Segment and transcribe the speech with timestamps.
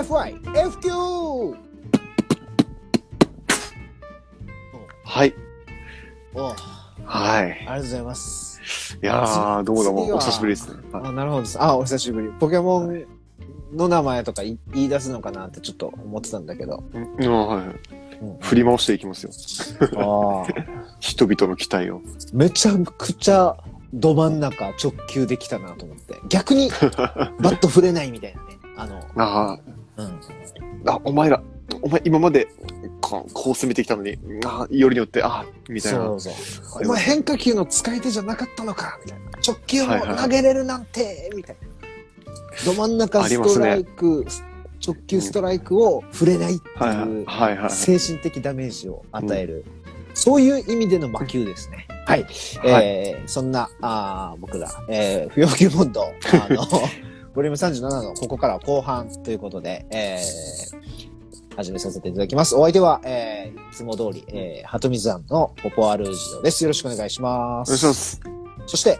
[0.00, 1.54] FY、FQ!
[5.04, 5.34] はい。
[6.34, 6.56] おあ
[7.04, 7.58] はい。
[7.60, 8.98] りがとうございます。
[9.02, 10.76] いやー、どうもどうも、次はお久しぶりですね。
[10.90, 11.62] はいあ、なるほどです。
[11.62, 12.28] あ、お久しぶり。
[12.38, 13.04] ポケモン
[13.74, 16.82] の名前とか言い言い出すのかなってちょっと思ってたんだけど。
[16.94, 17.66] うんうんはいはい。
[17.66, 19.32] うん振り回していきますよ。
[19.98, 20.46] ああ。
[21.00, 22.00] 人々の期待を。
[22.32, 23.54] めちゃくちゃ
[23.92, 26.18] ど真ん中直球できたなと思って。
[26.30, 28.58] 逆に バット振れないみたいなね。
[28.76, 29.58] あの、あ
[30.86, 31.42] あ、お前ら、
[31.82, 32.48] お前今まで
[33.00, 35.98] こうこう攻めてきたのに、あーよりによって、あーみたいな。
[35.98, 36.32] そうそう。
[36.84, 39.30] お前変化球の使い手じゃなかったのかみたいな。
[39.46, 41.70] 直球もはいはい投げれるなんて、みたいな。
[42.64, 44.26] ど真ん中ストライク、
[44.84, 47.70] 直球ストライクを触れないってはいいうはいはい。
[47.70, 49.64] 精神的ダメージを与える。
[50.14, 51.86] そういう意味での魔球ですね。
[52.06, 52.26] はい。
[52.64, 56.66] えーそんな、あー僕ら、えー、不要球モンド、あの、
[57.34, 62.56] ボリューム37のここからは後半ということで、えー、始めさせていただきます。
[62.56, 66.64] お相手は、えー、いつも通り、えー、ハトミズアンのポポアルージオです。
[66.64, 67.70] よろしくお願いしまおす。
[67.70, 68.20] 願いします。
[68.66, 68.98] そして、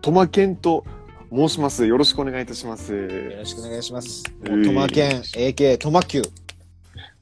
[0.00, 0.84] トマケンと
[1.32, 1.86] 申します。
[1.86, 2.94] よろしくお願いいたします。
[2.94, 4.22] よろしくお願いします。
[4.44, 6.30] トマケン、AK トマキュー。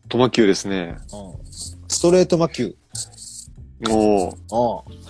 [0.09, 0.97] トマキューですね。
[1.13, 1.41] うん
[1.91, 2.77] ストレート魔球。
[3.91, 5.01] おー、オン。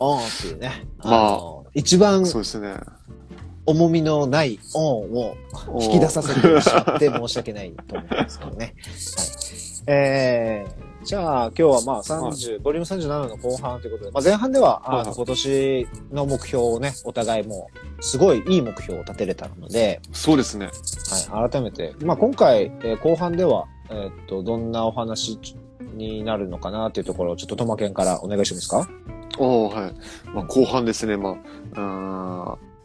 [0.00, 0.84] オンっていうね。
[0.98, 2.74] まあの一番そうですね。
[3.66, 5.36] 重みのないオンを
[5.80, 8.66] 引き出させてしまって申し訳ないと思うんですけどね。
[8.66, 8.74] はい。
[9.88, 20.70] えー、じゃあ今日はまあ30、ボリューム37の後半ということで、まあ前半では、あの今年の目標をね、お互いもうすごいいい目標を立てれたので、そうですね。
[21.30, 25.38] はい、改めて、まあ今回、えー後半では、えーっと、どんなお話
[25.94, 28.88] になるのかなというところをちょっとトマケンからお願いしてもいいですか？
[29.38, 29.94] おーはい。
[30.34, 31.16] まあ、後半ですね。
[31.16, 32.75] まあ、うーんこう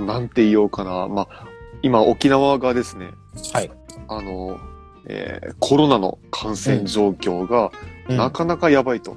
[0.00, 1.08] なんて言おうかな。
[1.08, 1.46] まあ、
[1.82, 3.10] 今、沖縄がですね、
[3.52, 3.70] はい。
[4.08, 4.58] あの、
[5.06, 7.70] えーコロナの感染状況が、
[8.08, 9.16] うんなかなかやばいと。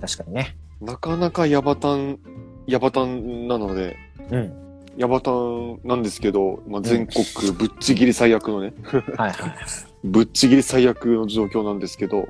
[0.00, 0.56] 確かにね。
[0.80, 2.18] なかなかヤバタン、
[2.66, 3.96] ヤバタンなので、
[4.30, 4.52] うん。
[4.96, 8.72] ヤバタンなんですけど、まあ、全国ぶっちぎり最悪のね、
[9.16, 9.54] はいはい。
[10.04, 12.28] ぶっちぎり最悪の状況なんですけど、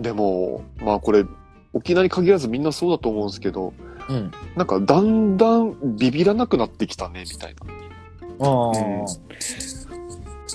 [0.00, 1.24] でも、まあこれ、
[1.72, 3.72] 沖縄に限らずみんなそうだと思うんですけど、
[4.08, 4.16] うん。
[4.16, 4.32] うん。
[4.56, 8.46] なんかだんだんビビらなくなってきたね、みたいな。
[8.46, 9.06] ああ、うん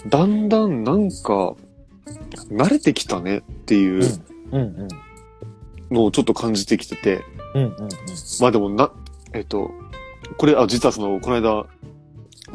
[0.08, 1.56] だんだんなんか、
[2.52, 4.04] 慣れてきたねっていう
[4.52, 4.88] うんうん。
[5.92, 7.90] のをちょっと感じてきてて、うんうんうん。
[8.42, 8.92] まあでもな、
[9.34, 9.72] えっと、
[10.38, 11.66] これ、あ、実はその、この間、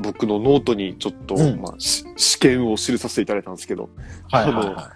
[0.00, 3.88] 僕のノートにちょっと、うんまあ、し試験を記させていただいたんですけど、
[4.30, 4.92] はいはいは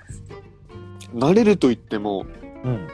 [1.15, 2.25] 慣れると言っても、
[2.65, 2.67] い。
[2.67, 2.89] うん。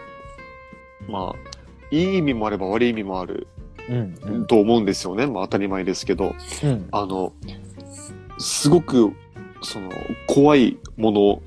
[1.09, 1.48] まあ、
[1.91, 3.47] いい意味もあれば悪い意味もある
[3.89, 4.47] うんうん。
[4.47, 5.27] と思うんですよね。
[5.27, 6.89] まあ当たり前ですけど、うん。
[6.93, 7.33] あの、
[8.39, 9.13] すごく、
[9.63, 9.91] その、
[10.27, 11.43] 怖いもの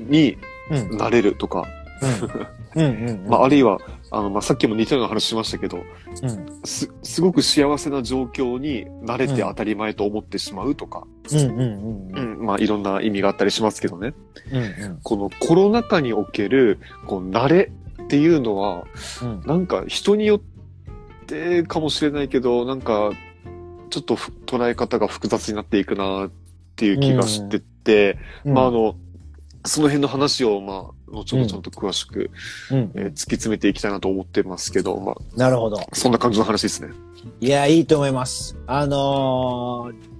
[0.00, 0.38] に
[0.70, 0.96] うん。
[0.96, 1.66] なれるとか。
[3.26, 3.78] まああるいは、
[4.10, 6.46] あの、まあさっきも似たような話しましたけど、うん。
[6.64, 11.04] す、すごく幸せな状況に慣れて当たり前と思ってしまうとか、
[12.38, 14.14] まあいろんな意味があったりしますけどね。
[14.52, 14.98] うんうん。
[15.02, 18.84] このコロナ禍における、こう、慣れっていうのは、
[19.22, 19.42] うん。
[19.46, 20.40] なんか人によっ
[21.26, 23.12] てかもしれないけど、なんか、
[23.90, 26.30] ちょっとふ捉え方が複雑になっていくなっ
[26.76, 28.96] ていう気がしてて、まああの、
[29.64, 32.30] その辺の話を、まあ、後々ちゃんと詳しく、
[32.70, 35.78] うんえー突き詰めていきたいなと思ってますけど、まあ、なるほど。
[35.92, 36.92] そんな感じの話ですね。
[37.40, 38.56] いや、いいと思います。
[38.66, 40.15] あのー、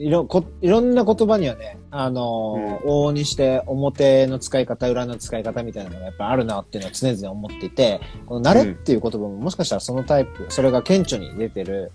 [0.00, 11.92] いろ、こ、いろんな言葉にはね、あのー往々にして表の使い方、裏の使い方みたいなのがやっぱあるなっていうのは常々思っていて、この慣れっていう言葉ももしかしたらそのタイプ、それが顕著に出てる、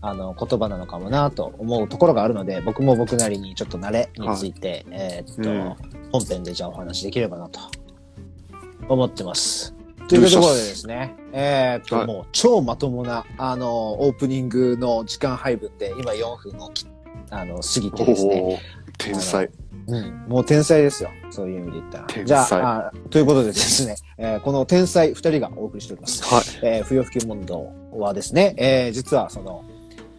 [0.00, 5.76] あの、言葉なのかもなと思うところがあるので、僕も僕なりにちょっと慣れについて、えーっと、うん。
[6.10, 7.60] 本編でじゃあお話できればなと
[8.88, 9.74] 思ってます。
[10.08, 12.06] というところでですね、えーっと、はい。
[12.06, 16.86] もう超まともな、あの、オープニングの時間配分で、今4分をき
[17.30, 18.60] あの、過ぎてですね、
[18.98, 19.48] 天才。
[19.88, 21.10] うん、もう天才ですよ。
[21.30, 22.04] そういう意味で言ったら。
[22.04, 26.22] 天才じゃああ、ということでですね、えーこの天才2人がお送りしております。
[26.24, 26.44] はい。
[26.62, 29.64] えー、不要不急問答はですね、えー実はその、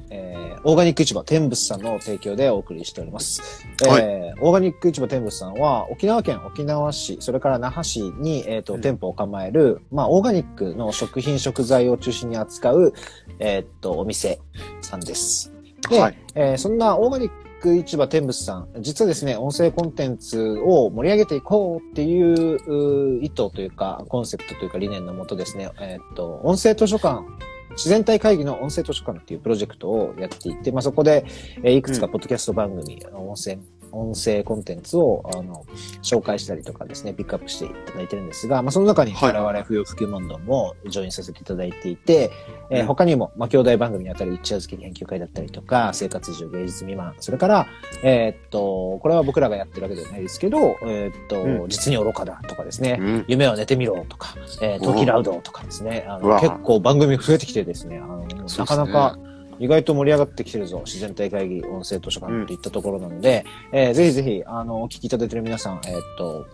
[0.09, 3.65] えーオーガニック市場天仏さんの提供でお送りしております。
[3.85, 12.93] はいえーオーガニック市場天仏さんは沖縄県沖縄市、それから那覇市に、えーとうん店舗を構える、まあ、オーガニックの食品食材を中心に扱う、
[13.39, 14.39] えーっと、お店
[14.81, 15.52] さんです。
[15.89, 16.17] で、はい。
[16.35, 17.31] えーそんなオーガニッ
[17.61, 27.23] ク市場天仏さん、実はですね、音声コンテンツを盛り上げていこうっていうう意図というか、コンセプトというか理念のもとですね、えーっと、音声図書館
[27.71, 31.25] 自然体会議の音声図書館っていうプロジェクトをやっていて、まあ、そこで、
[31.63, 33.57] えーいくつかポッドキャスト番組、音声、
[33.93, 35.65] 音声コンテンツを、あの、
[36.01, 39.33] 紹介したりとかですね、ピックアップしていただいてるんですが、まあ、その中にはい。
[39.33, 42.31] 我々不要不急問答もジョインさせていただいていて、
[42.69, 42.87] えーうん。
[42.87, 47.67] 他にも、まあ、兄弟番組にあたる一夜漬け研究会だったりとか、生活上芸術未満、それから、
[48.03, 51.69] えーっと、これは僕らがやってるわけではないですけど、えーっと、うん。
[51.69, 53.25] 実に愚かだとかですね、うん。
[53.27, 58.59] 夢を寝てみろとか、えー、トキラウドとかですね、あの結構番組増えてきてですね、あのすね。
[58.59, 59.17] なかなか
[59.59, 66.45] 意外と盛り上がってきてるぞ、自然体会議、音声図書館といったところなので、えーぜひぜひ、あの、お聞きいただいている皆さん、えーっと、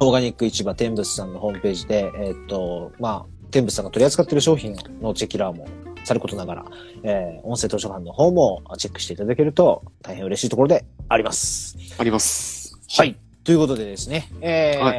[0.00, 5.66] オーガニック市場天物さんのホームページで、えーっと、まあ、天物さんが取り扱っている商品のチェキラーも
[6.04, 6.64] さることながら、
[7.02, 11.76] えー音声図書館の方もチェックしていただけると大変嬉しいところであります。
[11.98, 12.78] あります。
[12.96, 13.16] はい。
[13.44, 14.94] ということでですね、えーは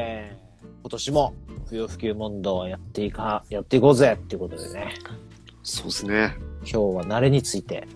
[0.83, 1.33] 今年も
[1.67, 4.93] 不要不急問答をやっていか、やっていこうぜっていうことでね、
[5.63, 6.35] そうですね。
[6.65, 7.87] 今日は慣れについて、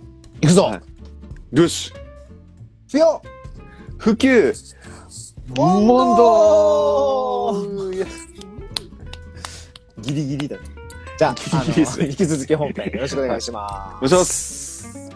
[0.42, 0.82] いくぞ、は
[1.52, 1.60] い。
[1.60, 1.92] よし。
[2.92, 3.22] 不要
[3.98, 4.54] 普及。
[5.56, 7.66] 問問答
[9.98, 10.62] ギリギリだね。
[11.18, 11.36] じゃあ、あ
[11.66, 13.68] ギリギリです引き続き本編よろしくお願いしま
[14.02, 14.06] す。
[14.06, 15.10] お願いします。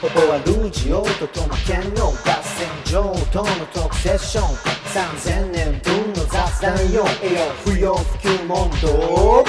[0.00, 2.49] ここはルージオとトマケンの合
[2.90, 4.44] 戦場とのトークセッション
[4.90, 7.04] 3000年分の雑談よ。
[7.22, 9.44] 栄養不要不急問答。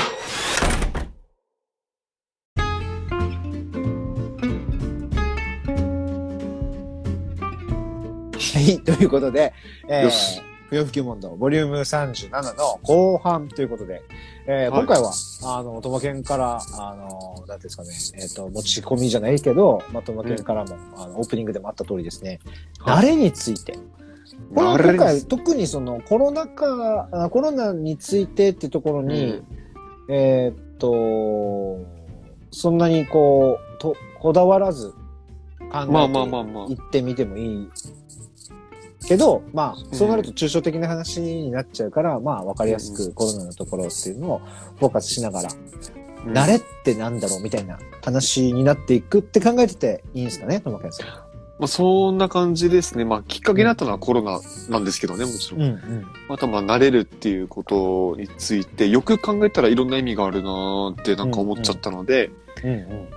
[8.54, 9.52] はい、ということで、
[9.90, 10.40] えーよし、
[10.72, 14.02] 不要不急問答、ボリューム37の後半ということで、
[14.48, 14.86] えーはい。
[14.86, 15.12] 今回は、
[15.44, 22.40] あの、ともけんから、あの、なんですかね、えっ、と、持ち込みじゃないけど、まあ、ともけんからも、あの、オープニングでもあった通りですね、
[22.80, 23.04] はい。
[23.04, 23.74] 慣れについて？
[23.74, 29.44] これは今回、特にその、コロナ禍、あコロナについてっていうところに、
[30.08, 31.86] えーっと、
[32.52, 34.96] そんなにこう、と、こだわらず考
[35.66, 36.68] えてまあまあまあまあ。
[36.68, 37.70] 行ってみてもいい
[39.08, 44.42] けど、まあ、そうなると抽象的な話になっちゃうから、まあ、わかりやすくコロナのところっていうのを
[44.80, 51.08] フォーカスしながら、うん慣れってなんだろうみたいな話になっていくって考えてていいんですかね、ともけんさん。
[51.08, 53.06] まあ、そんな感じですね。
[53.06, 54.40] まあ、きっかけになったのはコロナ
[54.70, 55.62] なんですけどね、もちろん。
[55.62, 56.06] うんうん。
[56.28, 62.32] また、まあ、慣れるっていうことについて、よく考えたらいろんな意味があるなーってなんか思っちゃったので、
[62.64, 63.08] うんうん。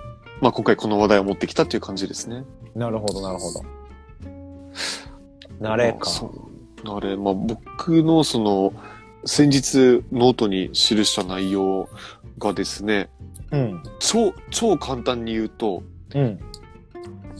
[0.41, 2.43] まあ、今回この話題を持ってきたっていう感じですね。
[2.75, 3.65] なるほど、なるほど。
[5.59, 6.09] 慣れか。
[6.83, 7.17] 慣れ。
[7.17, 8.73] まあ、僕のその、
[9.25, 11.89] 先日ノートに記した内容
[12.37, 13.09] がですね、
[13.51, 13.83] うん。
[13.99, 16.39] 超、超簡単に言うと、うん。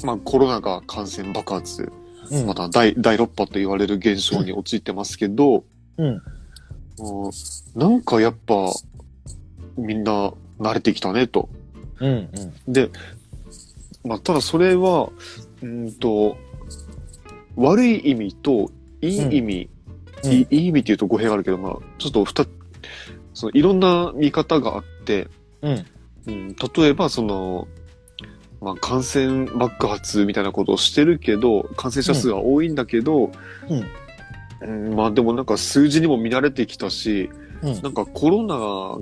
[0.04, 1.92] まあ、コロナが感染爆発、
[2.32, 2.46] うん。
[2.48, 5.64] また第第6波と言われる現象に陥ってますけど、
[5.98, 6.08] うん。
[6.08, 6.22] うん
[7.76, 8.72] なんかやっぱ、
[9.76, 11.50] みんな慣れてきたねと。
[12.00, 12.30] うん。
[12.66, 12.74] うん。
[12.74, 12.90] で、
[14.06, 15.10] まあ、ただそれは、
[15.62, 16.38] うんと、
[17.56, 18.72] 悪い意味と
[19.02, 19.70] いい意味、
[20.24, 20.32] うん。
[20.32, 22.50] いい意味っていうと語弊があるけど、まあ、ちょっと二つ、
[23.34, 25.28] そのいろんな見方があって、
[25.62, 25.86] うん。
[26.28, 27.68] うん、例えばその、
[28.62, 33.32] まあ、感染爆発みたいなことをしてるけど、感染者数が多いんだけど、
[34.62, 34.96] うん。
[34.96, 37.30] まあでもなんか数字にも見慣れてきたし、
[37.62, 37.82] うん。
[37.82, 38.56] なんかコロナ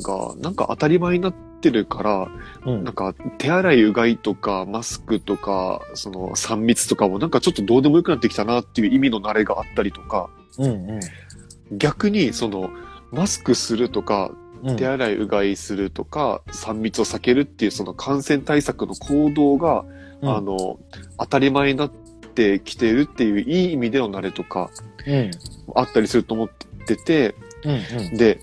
[0.04, 2.28] がなんか当たり前になってるから、
[2.66, 10.90] うんなんか手洗いうがいとかマスクとか、その3密とかもなんかちょっとどうでもよくなってきたなっていう意味の慣れがあったりとか、うん。
[10.90, 11.78] うん。
[11.78, 12.70] 逆にその
[13.12, 14.44] マスクするとか、うん
[14.78, 19.84] 手洗いうがいするとか、3密を避けるっていうその感染対策の行動が、
[20.22, 20.80] うんあの、
[21.20, 21.92] 当たり前になっ
[22.34, 24.70] てきてるっていういい意味での慣れとか
[25.06, 25.32] うん。
[25.76, 26.50] あったりすると思っ
[26.88, 28.18] てて、うん。
[28.18, 28.40] で、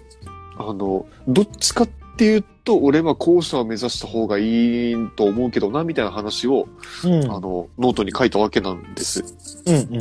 [0.58, 6.68] あの、どっちかっていうと、俺は後者を目指した方がいいと思うけどな、みたいな話を、
[7.04, 7.24] うん。
[7.30, 9.24] あの、ノートに書いたわけなんです。
[9.66, 9.98] うん。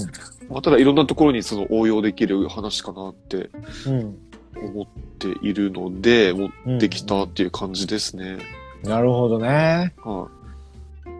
[0.49, 3.49] まあ、ただいろんなところにその応用できる話かなって
[3.87, 4.17] うん。
[4.55, 4.87] 思っ
[5.19, 6.77] ているので、持うん。
[6.77, 8.37] ってきたっていう感じですね。
[8.83, 9.93] なるほどね。
[10.03, 10.27] は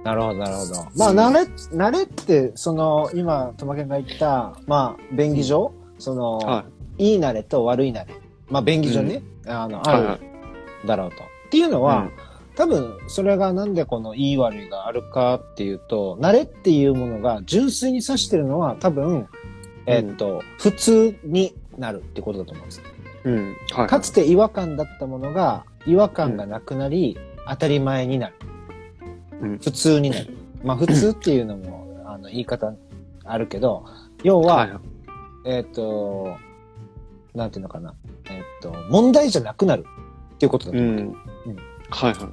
[0.03, 0.73] なるほど、なるほど。
[0.95, 1.41] まあ、慣れ、
[1.77, 6.45] 慣れって、その、今、とまけんが言った、まあ、便宜上、その、い。
[6.45, 6.65] は
[6.97, 8.13] いい慣れと悪い慣れ。
[8.49, 9.81] まあ、便宜上ね、あの、い。
[9.85, 10.29] ある
[10.85, 11.15] だろうと。
[11.15, 11.17] っ
[11.49, 12.11] ていうのは、うん
[12.59, 19.29] 多分、それがなんでこのいい悪いがあるかっていうと、慣れっていうものが純粋に指してるのは多分、
[19.85, 22.81] えっと、普通になるってことだと思うんです。
[23.23, 23.55] うん。
[23.71, 23.87] はい。
[23.87, 27.17] かつて違和感だったものが、違和感がなくなり、
[27.47, 28.33] 当たり前になる。
[29.41, 30.35] うん普通になる。
[30.61, 32.73] まあ、普通っていうのも、あの、言い方
[33.23, 33.85] あるけど、
[34.23, 34.69] 要は、はい。
[35.45, 36.35] えっ、と、
[37.33, 37.95] なんていうのかな。
[38.29, 39.85] えっ、と、問題じゃなくなる
[40.39, 41.01] っていうことだとう思う。
[41.01, 41.15] ん。
[41.89, 42.29] はいは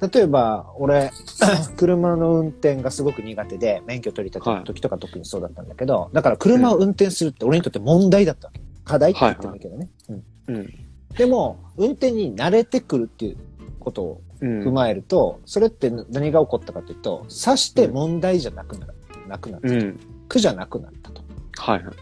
[0.00, 0.08] い。
[0.14, 1.10] 例えば、俺、
[1.76, 8.60] 車の運転がすごく苦手で、免許取り立ての時とか特にそうだったんだけど、だから車を運転するって俺にとって問題だったわけ。
[8.84, 9.88] 課題って言ってもいいけどね。
[10.08, 10.74] うんうん。
[11.16, 13.36] でも、運転に慣れてくるっていう
[13.80, 14.60] ことをうん。
[14.60, 18.94] 踏まえると、それって何が起こったかというと、さして問題じゃなくなる。
[19.28, 19.68] なくなった。
[19.68, 19.98] うん。
[20.28, 21.22] 苦じゃなくなったと。
[21.58, 21.94] はいはい。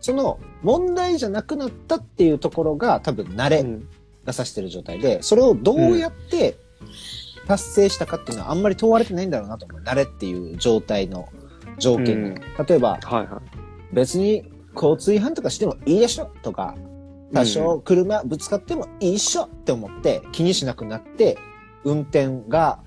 [0.00, 3.88] その問題じゃなくなったっていうところが多分慣れうん
[4.28, 6.56] が指してる状態で、それをどうやって
[7.46, 9.80] 達成したかっていうのはあんまり問われてないんだろうなと思う。
[9.80, 11.28] 慣れっていう状態の
[11.78, 12.30] 条件に。
[12.30, 12.34] うん
[12.66, 13.40] 例えば、はいは
[13.92, 13.94] い。
[13.94, 14.44] 別に
[14.74, 16.74] 交通違反とかしてもいいでしょとか、
[17.32, 21.38] 多少車ぶつかってもいいっしょって思って気にしなくなって、
[21.84, 22.80] 運転が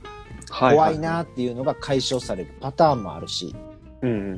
[0.50, 3.56] 怖いなっていうのが解消されるパターンもあるし、
[4.02, 4.36] うん。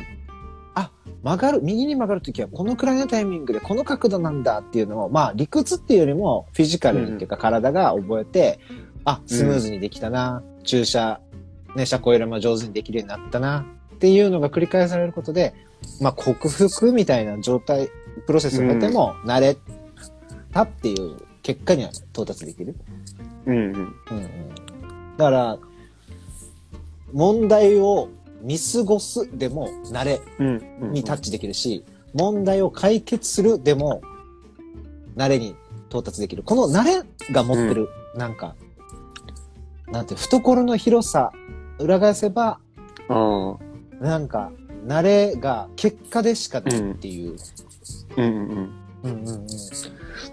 [1.24, 8.60] 曲がる、右に曲がるときはこのくらいのタイミングでこの角度なんだっていうのを、まあ理屈っていうよりもフィジカルにっていうか体が覚えて、
[9.06, 11.22] あ、スムーズにできたな、駐車、
[11.76, 13.66] ね、車庫入れも上手にできるようになったな
[13.96, 15.54] っていうのが繰り返されることで、
[16.02, 17.90] まあ克服みたいな状態、
[18.28, 19.58] プロセスを経ても慣れ
[20.52, 22.76] たっていう結果には到達できる。
[23.46, 23.64] うんうん。
[23.64, 23.98] うんうん、
[25.18, 25.58] だから、
[27.14, 28.10] 問題を
[28.44, 30.92] 見過ごすでも慣れうん。
[30.92, 31.84] にタッチできるし、
[32.14, 34.02] 問題を解決するでも、
[35.16, 35.56] 慣れに
[35.90, 36.44] 到達できる。
[36.44, 38.56] この慣れが持ってる、なんか、
[39.88, 41.32] なんて懐の広さ、
[41.80, 42.60] 裏返せば。
[44.00, 44.52] なんか、
[44.86, 47.38] 慣れが結果でしかないっていう。
[48.18, 48.50] うんうん。
[48.50, 49.48] うんうんうん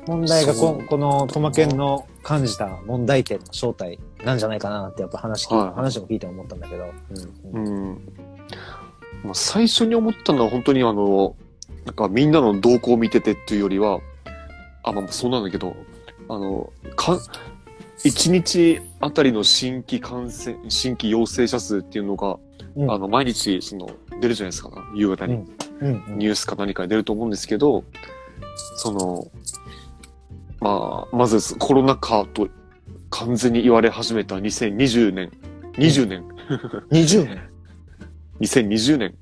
[0.06, 6.92] 問題がここのトマケンの感じた問題点の正体なんじゃないかなってやっぱ話はい話も聞いて思ったんだけど。
[7.52, 7.64] うん。
[7.64, 7.90] うん。
[7.90, 8.12] うん。
[9.24, 11.36] まあ、最初に思ったのは本当にあの、
[11.84, 14.00] なんかみんなの動向を見ててっていうよりは、
[14.82, 15.74] あ、まあまあそうなんだけど、
[16.28, 17.18] あの、か、
[18.04, 22.38] 1日あたりの新規感染、新規陽性者数っていうのが、
[22.76, 22.90] うん。
[22.90, 25.34] あの、毎日、その、出るじゃないですか、夕方に。
[25.34, 26.18] うんうん。
[26.18, 27.84] ニュースか何かに出ると思うんですけど、
[28.76, 29.30] その、
[30.60, 32.48] まあ、まずコロナ禍と
[33.10, 35.30] 完全に言われ始めた2020年、
[35.74, 36.24] 20年、
[36.90, 37.50] 20年。
[38.40, 39.14] 2020年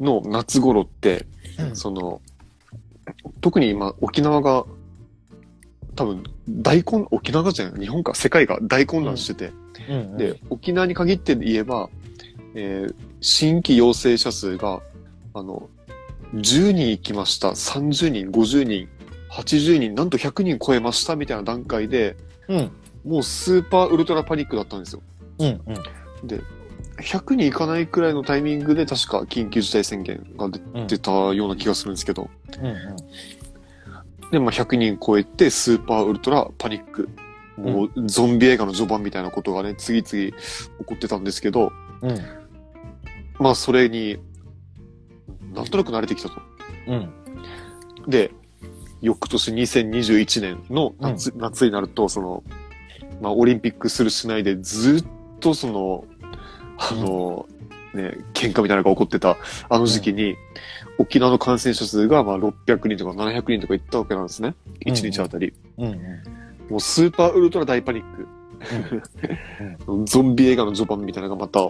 [0.00, 1.26] の夏頃って、
[1.58, 1.76] うん。
[1.76, 2.20] その、
[3.40, 4.64] 特に今沖縄が、
[5.94, 9.52] 多分大混、沖縄じゃない、日本か、世界が大混乱してて、
[9.88, 9.96] うん。
[9.96, 10.16] うん。
[10.16, 11.88] で、沖縄に限って言えば、
[12.54, 14.82] えー新規陽性者数が、
[15.32, 15.70] あの、
[16.34, 18.88] 10人行きました、30人、50人、
[19.30, 22.16] 80人、なんと100人超えましたみたいな段階で、
[22.48, 22.70] うん。
[23.04, 25.02] もうスーパーウルトラパニックだったんですよ。
[25.38, 26.26] うんうん。
[26.26, 26.40] で、
[27.00, 34.30] 100人いかないくらいのタイミングで確か緊急事態宣言が出うん出たような気がするんですけど、うんうん。
[34.30, 37.08] で、まあ、100人超えてスーパーウルトラパニック。
[37.56, 42.18] もうゾンビ映画の序盤みたいなことがね、次々起こってたんですけど、うん。
[43.38, 44.18] まあそれに、
[45.72, 46.40] となく慣れてきたと。
[46.88, 47.12] うん
[48.08, 48.32] で、
[49.00, 52.42] 翌年2021年の夏,、夏になると、その、
[53.20, 55.04] まあオリンピックするしないでずっ
[55.40, 56.04] とその、
[56.78, 57.46] あの、
[57.94, 59.36] ね、喧嘩みたいなのが起こってた
[59.68, 60.36] あの時期に、
[60.98, 64.54] 沖縄の感染者数がまあ600人とか700人とかいったわけなんですね。
[64.86, 65.52] 1日あたり。
[65.78, 68.26] うんうんもうスーパーウルトラ大パニック。
[70.06, 71.60] ゾンビ映画の序盤みたいなのがまた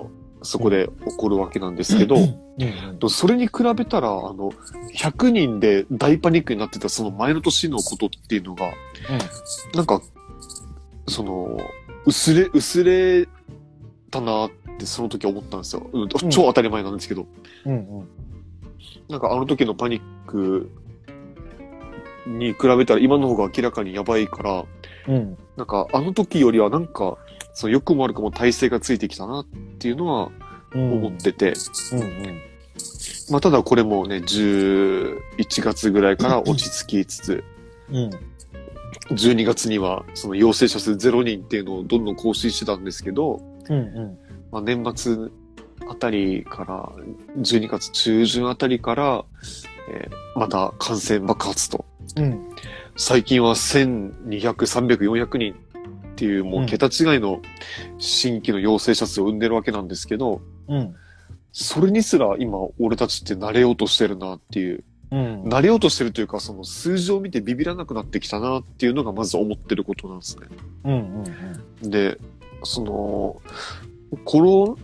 [0.43, 4.53] そこで起こるわけなんですけど、うんとそれに比べたら、あの、
[4.95, 8.73] 100人で大パニックになってたその前の年のことっていうのが、
[9.75, 10.03] なんか、
[11.09, 11.59] その、
[12.05, 13.29] 薄れ、薄れ
[14.11, 15.89] たなってその時思ったんですよ。
[15.93, 16.09] うん。
[16.09, 17.27] 超当たり前なんですけど。
[17.65, 18.09] うんうん。
[19.09, 20.71] なんかあの時のパニック
[22.27, 24.65] に比べたら今の方が明らかにやばいから、
[25.09, 25.37] うん。
[25.57, 27.19] なんかあの時よりはなんか、
[27.55, 29.47] そう良くも悪くも体制がついてきたなっ
[29.79, 30.31] ていうのは
[30.75, 30.93] うん。
[30.93, 31.53] 思ってて、
[31.93, 32.41] うんうん。
[33.31, 35.19] まあただこれもね、11
[35.63, 37.45] 月ぐらいから落ち着きつつ、
[37.91, 38.11] うん。
[39.11, 44.19] 12月にはその陽性者数0人っていうのをどんどん更新してたんですけど、うんうん。
[44.51, 45.17] まあ、年末
[45.89, 46.89] あたりから、
[47.39, 49.25] 12月中旬あたりから、
[49.91, 51.85] えーまた感染爆発と。
[52.17, 52.49] うん。
[52.97, 55.55] 最近は1200、300、400人
[56.23, 57.43] っていうもう桁違いの
[57.99, 60.95] 新規の陽性者数を生んでるわけなんですけど、うん
[61.55, 70.47] それにすら今俺たちって慣れようとしてるなっていう、うん慣れようとしてるというかその数字を見てビビらなくなってきたなっていうのがまず思ってることなんですね。
[70.85, 71.25] うん
[71.83, 72.19] うんで、
[72.63, 73.43] その、
[74.25, 74.79] コロ、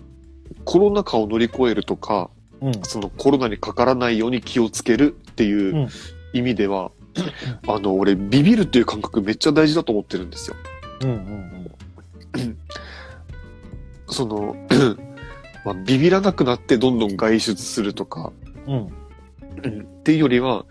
[0.64, 2.30] コロナ禍を乗り越えるとか、
[2.61, 2.73] うん。
[2.83, 5.88] そのコロナにかからないように気をつけるっていううん
[6.33, 6.90] 意味では、
[7.66, 10.57] あの、俺、ビビるっていう感覚めっちゃ大事だと思ってるんですよ。
[11.02, 12.59] うんうん
[14.11, 14.57] その、
[15.64, 18.33] まあ、ビビらなくなってどんどん外出するとか、
[18.67, 18.75] うん。
[18.75, 18.90] うん。
[19.64, 20.64] うんっていうよりは、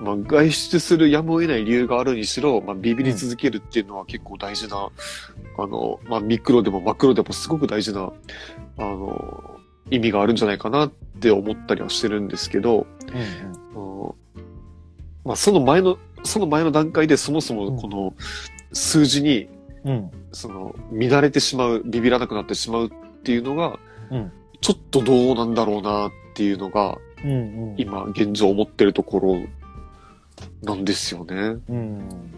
[0.00, 4.88] まあ、外出するやむを得ない理由があるにしろ、まあ、ビビり続けるっていうのは結構大事な、
[5.58, 8.10] あの、まあ、ミクロでもマクロでもすごく大事な、
[8.78, 9.58] あの、
[9.90, 14.14] 意味があるんじゃないかなって思ったりはしてるんですけど、あの
[15.24, 18.14] まあ、その前の、その前の段階でそもそもこの
[18.72, 19.48] 数字に、
[19.88, 19.94] うん。
[19.94, 20.10] うん。
[20.32, 22.90] その、乱れてしまう、ビビらなくなってしまうっ
[23.22, 23.78] ていうのが、
[24.10, 27.74] うんちょっとどうなんだろうなっていうのが、うんうん。
[27.78, 29.36] 今現状思ってるところ
[30.62, 31.60] なんですよね。
[31.68, 32.32] うん。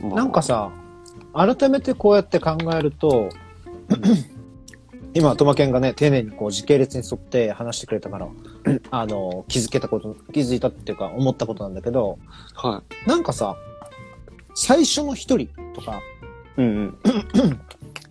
[0.00, 0.70] まあなんかさ、
[1.32, 3.30] 改めてこうやって考えると、
[5.14, 8.28] 今、トマケンがね、丁寧にこう時系列に沿って話してくれたから、
[8.90, 12.18] あの、気づけたこと、気づいたっていうか思ったことなんだけど、
[12.54, 13.56] はなんかさ、
[14.54, 16.00] 最初の一人とか、
[16.58, 16.62] い。
[16.62, 16.98] うん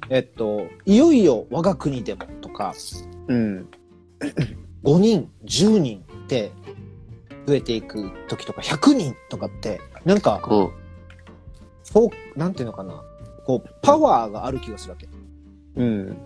[0.09, 2.73] えっと、いよいよ我が国でもとか、
[3.27, 3.67] うん。
[4.83, 6.51] 5人、10人って
[7.45, 10.67] 増えていく時とか、100人とかって、なんか、うん。
[11.91, 13.03] フォーなんていうのかな、
[13.45, 15.09] こう、パワーがある気がするわけ。
[15.75, 16.17] うん。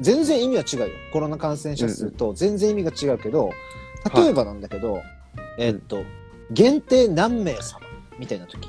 [0.00, 0.96] 全然意味は違うよ。
[1.12, 3.50] コロナ感染者数と全然意味が違うけど、
[4.14, 5.02] 例えばなんだけど、
[5.58, 6.04] えっと、
[6.50, 7.80] 限定何名様
[8.18, 8.68] みたいな時。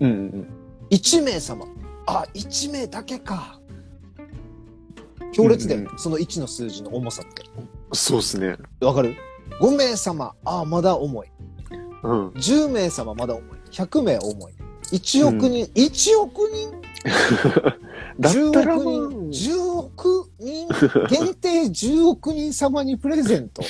[0.00, 0.10] うん。
[0.10, 0.63] うん。
[0.94, 1.66] 1名様。
[2.06, 3.58] あ、1名だけか。
[5.32, 7.42] 強烈だよね、うんその1の数字の重さって。
[7.92, 8.56] そうですね。
[8.80, 9.16] わかる
[9.60, 10.34] ?5 名様。
[10.44, 11.28] あ、まだ重い。
[12.04, 12.28] うん。
[12.28, 13.58] 10名様まだ重い。
[13.72, 14.52] 100名重い。
[14.92, 16.80] 1億人、1億人？
[18.20, 20.68] だった10ら億人、10億人、
[21.08, 23.62] 限定10億人様にプレゼント。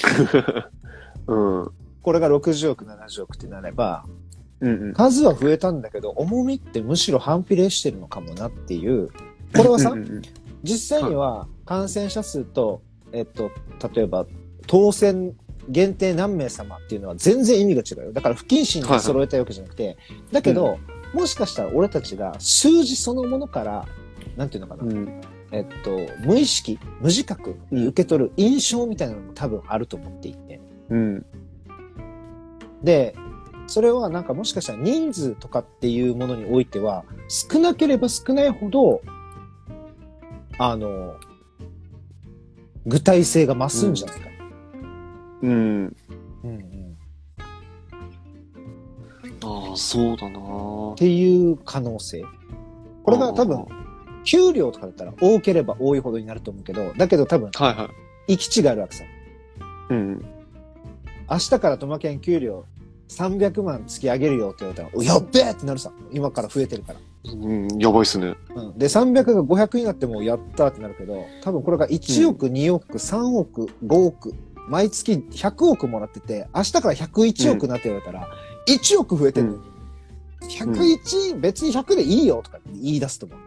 [1.26, 1.70] うん。
[2.02, 4.04] これが60億、70億ってなれば、
[4.60, 4.92] うん。
[4.94, 9.08] 数は増えたんだけど、重みってむしろ反比例してるのかもなっていう。
[9.56, 10.22] これはさう、ん
[10.62, 13.50] 実際には感染者数と、えっと、
[13.94, 14.26] 例えば、
[14.66, 15.36] 当選
[15.68, 18.12] 限定何名様っていうのは全然意味が違うよ。
[18.12, 19.96] だから不謹慎に揃えたいわけじゃなくて、
[20.32, 20.78] だけど、
[21.12, 23.86] もしかしたら俺たちが数字そのものから、
[24.36, 25.20] なんていうのかな、うん。
[25.52, 25.90] えっと、
[26.26, 30.60] 無意識、無自覚に受け取る印象みたいなのも多分あると思っていて。
[30.88, 31.26] うん。
[32.82, 33.14] で、
[33.66, 39.02] それはなんかもしかしたら人数とかっていうものにおいては、少なければ少ないほど、
[40.58, 41.14] あの、
[42.86, 44.34] 具体性が増すんじゃないかな。
[45.42, 45.50] うん。
[45.50, 45.96] うん
[46.44, 46.74] うん
[49.42, 50.38] ああ、そうだな
[50.92, 52.24] っていう可能性。
[53.02, 53.66] これが多分、
[54.24, 57.90] 給料とかだったら多ければ多いほどになると思うけど、だけど多分、はいは
[58.26, 58.32] い。
[58.32, 59.04] 行き地があるわけさ。
[59.90, 60.24] うん。
[61.30, 62.64] 明日からトマケン給料
[63.08, 65.92] 300万突き上げるよって言われたら、おやっべえってなるさ。
[66.12, 67.00] 今から増えてるから。
[67.32, 68.34] うん、やばいっすね。
[68.54, 74.34] うん、で、300が500になってもやったってなるけど、多分これが1億、2億、3億、5億、
[74.68, 78.28] 毎月100億もらってて、明日から101億なって言われたら、
[78.68, 79.62] 1億増えてるのに、
[80.48, 83.38] 101、別に100でいいよとか言い出すと思う。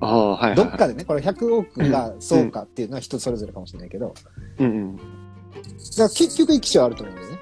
[0.00, 0.56] ああ、はいはい。
[0.56, 4.14] どっかでね、これ100億がそうかっていうのは人それぞれかもしれないけど、
[4.58, 4.96] うんうん。
[4.96, 5.04] だか
[6.02, 7.38] ら結局行き地はあると思うんだよね。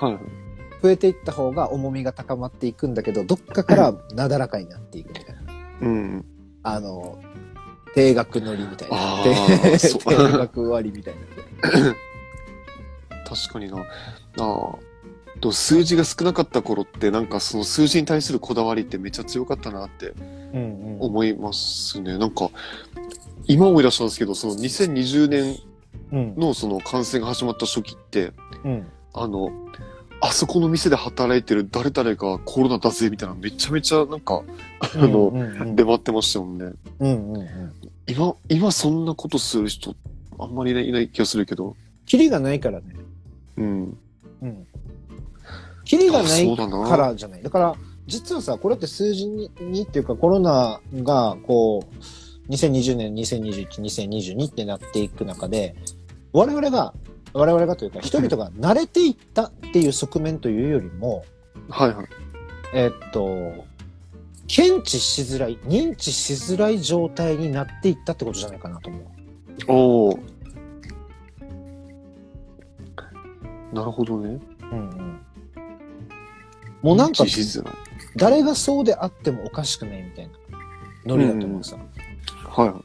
[0.00, 0.41] はい。
[0.82, 5.42] 増えていった方が重みが高まっていくんだけど、どっかからなだらかになっていくみたいな。
[5.82, 6.24] うん。
[6.62, 7.18] あの、
[7.94, 8.96] 定額乗りみたいな。
[8.96, 11.20] あ 定額割みたいな。
[13.24, 13.78] 確かにな。
[13.78, 13.84] あ
[14.38, 14.78] あ。
[15.40, 20.12] と数字が少なかった頃ってなんかその数字に対するこだわりってめっちゃ強かったなって
[20.54, 21.00] うんうん。
[21.00, 22.18] 思いますね。
[22.18, 22.50] なんか、
[23.46, 25.58] 今思い出したんですけど、その2020年
[26.12, 26.34] うん。
[26.36, 28.32] のその感染が始まった初期って、
[28.64, 28.86] うん。
[29.14, 29.50] あの、
[30.24, 34.44] あそこの店で働いてる誰々がコロナだぜみたいなめちゃめちゃなんか、
[34.94, 36.72] あの、うんうん出回ってましたもんね。
[37.00, 37.72] うんうんうん。
[38.06, 39.96] 今、今そんなことする人
[40.38, 41.76] あんまりいないいない気がするけど。
[42.06, 42.94] キリがないからね。
[43.56, 43.98] うん。
[44.42, 44.66] うん。
[45.84, 47.42] キリがなあいからじゃない。
[47.42, 47.74] だから、
[48.06, 51.84] 実はさ、これって数字ににっていうかコロナがこ
[52.48, 55.74] う、2020年、2021、2022ってなっていく中で、
[56.32, 56.94] 我々が、
[57.34, 61.24] 我々がというか人々が慣れていったっていう側面というよりも、
[61.68, 62.06] はいはい。
[62.74, 63.64] えっと、
[64.46, 69.02] 検知しづらい、認知しづらい状態になっていったってことじゃないかなと思う。
[69.68, 70.18] おお。
[73.72, 74.38] なるほどね。
[74.70, 75.20] うんうん。
[76.82, 77.24] もうなんか
[78.16, 80.32] 誰がそうであってもおかしくないみたいな
[81.06, 81.76] ノリだと思うさ。
[81.76, 81.82] だ
[82.50, 82.84] かはいはい。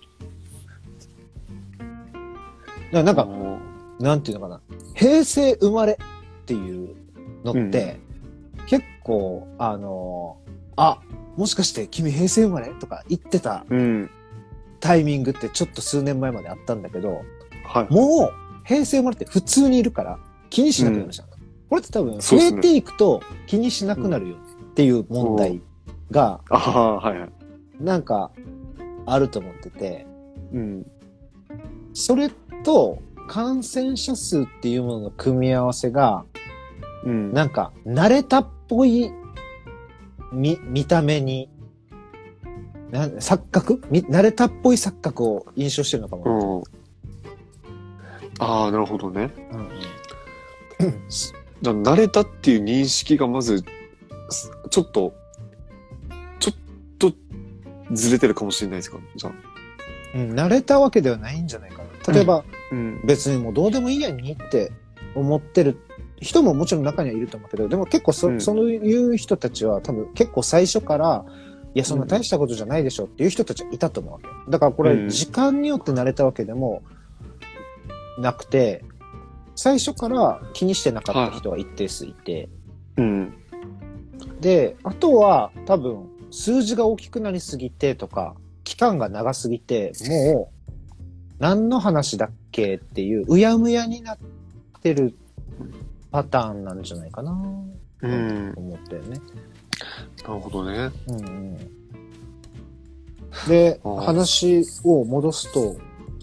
[2.94, 3.28] らなんか、
[4.00, 4.62] なんていうのかな、
[4.96, 6.96] 平成生まれっていう
[7.44, 8.00] のって、
[8.68, 11.02] 結構、あのーあ、
[11.36, 14.10] もしかして君平成生まれとか言ってたうん。
[14.80, 17.24] タイミングってちょっと数年前まであったんだけど、
[17.66, 17.94] はい。
[17.94, 18.34] もう
[18.64, 21.28] 平成生まれって普通にいるから気にしなくなるじゃん。
[21.70, 25.62] これって多分増えていくと気にしなくなるよっていう問題
[26.12, 27.84] がはいはい。
[27.84, 28.32] なんか
[29.06, 30.06] あると思ってて、
[30.54, 30.92] うん。
[31.94, 32.30] それ
[32.64, 36.26] と感染者数っていうものの組み合わせが
[37.04, 37.34] うん。
[37.34, 39.12] なんか慣れたっぽい
[40.32, 41.50] 見見た目に
[42.92, 43.82] なん錯覚？
[43.90, 46.60] み慣れたっぽい錯覚を印象してるのかも。
[46.60, 46.64] うん。
[48.40, 49.30] ああ、なるほどね。
[49.52, 49.70] うんうん
[51.60, 53.64] じゃあ慣れたっていう認識がまず、
[54.30, 55.12] すちょっと、
[56.40, 56.56] ちょっ
[57.00, 57.12] と
[57.92, 59.00] ずれてるかもしれないですか？
[59.16, 59.34] じゃあ。
[60.16, 61.87] うん、慣れたわけではないんじゃないかな。
[62.08, 63.02] 例えば、うん。
[63.06, 64.72] 別にもうどうでもいいやにって
[65.16, 65.78] 思ってる
[66.20, 71.26] 人ももちろん中にはいると思うけど、でも結構そ,、うんそういう人たちは多分結構最初から、
[71.74, 74.52] いや、そんな大したことじゃないでしょっていう人たちはいたと思うわけ。
[74.52, 76.82] だからこれ、うん時間によって慣れたわけでも
[78.20, 78.84] なくて、
[79.56, 82.50] 最初から気にしてなかった人が一定数いて、
[82.98, 83.34] うん。
[84.40, 90.57] で、あとは多分数字が大きくなりすぎてとか、期間が長すぎて、もう
[91.40, 94.18] 何の話だっけっていう、うやむやになっ
[94.82, 95.16] てる
[96.12, 97.32] パターンなんじゃないかな、
[98.02, 98.52] うん。
[98.54, 99.20] と思ったよね。
[100.28, 100.92] なるほどね。
[101.08, 101.58] うんうん、
[103.48, 105.78] で、話を戻すと、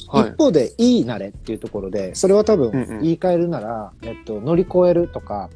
[0.09, 0.37] はい一。
[0.37, 5.51] 方でいい慣れっていうところで、それは多分うんうん言い換えるなら、えっと、乗り越えるとか、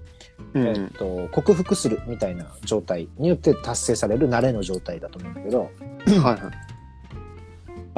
[0.55, 5.69] うんえっと、克服するみたいな状態によって達成される慣れの状態だと思うんだけど、は
[6.15, 6.39] いはい。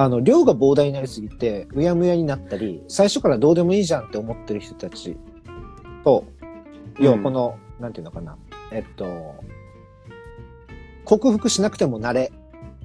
[0.00, 5.14] あの、量が膨大になりすぎて、うやむやになったり、最初からどうでもいいじゃんって思ってる人たち
[6.04, 6.24] と、
[6.98, 8.38] 要はこの、なんていうのかな、
[8.72, 9.34] えっと、
[11.04, 12.32] 克服しなくても慣れ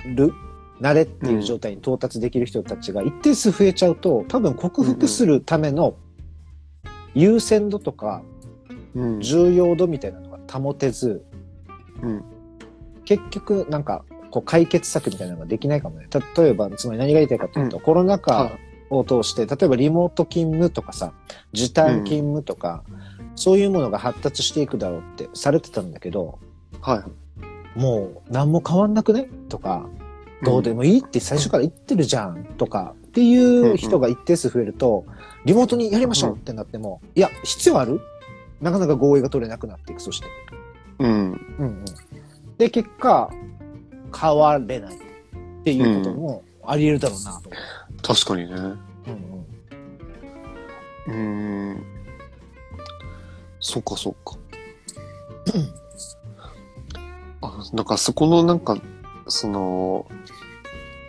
[0.06, 0.34] る、
[0.82, 5.96] 慣れっていう状態に到達できる人たちが一定数増えちゃうと、多分克服するための
[7.14, 8.24] 優先度とか
[8.94, 9.22] うん。
[9.22, 11.24] 重要度みたいなのが保てず、
[12.02, 12.24] うん。
[13.06, 14.04] 結局なんか
[14.36, 16.10] こう解決策みたいなのができないかもね。
[16.38, 18.52] 例えば、つまり何が言いたいかというと、コロナ禍
[18.90, 21.14] を通して、例えばリモート勤務とかさ、
[21.54, 22.84] 時短勤務とか、
[23.38, 26.40] そういうものが発達していくだろうってされてたんだけど、
[26.82, 27.06] は
[27.76, 27.80] い。
[27.80, 29.30] もう何も変わんなくね？
[29.48, 29.88] とか、
[30.44, 35.06] どうでもいいって最初から言ってるじゃんとかっていう人が一定数増えると、
[35.46, 38.02] リモートにやりましょうってなっても、いや、必要ある？
[38.60, 40.28] なかなか合意が取れなくなっていく、そして。
[41.00, 41.10] うん。
[41.12, 41.86] うんうん。
[42.58, 43.30] で、結果、
[44.18, 45.00] 変われないっ
[45.64, 47.58] ていうこともあり得るだろうなと思
[48.02, 48.54] 確かにね。
[48.54, 48.58] う。
[48.58, 48.78] うん
[51.08, 51.72] うん。
[51.72, 51.86] うーん。
[53.60, 54.38] そっかそっか。
[57.42, 58.78] あ、なんかそこのなんか、
[59.28, 60.06] その、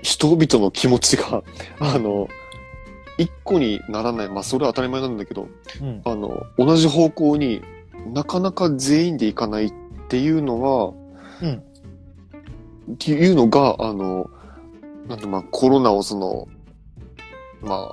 [0.02, 1.42] 人々の気持ちが、
[1.80, 2.28] あの、
[3.18, 4.28] 一個にならない。
[4.28, 5.48] まあそれは当たり前なんだけど、
[5.80, 6.02] うん。
[6.04, 7.62] あの、同じ方向に
[8.12, 9.72] なかなか全員で行かないっ
[10.08, 10.92] ていうのは、
[11.42, 11.62] うん。
[12.92, 14.30] っていうのが、あの、
[15.08, 16.48] なんてまあコロナをその、
[17.60, 17.92] まあ、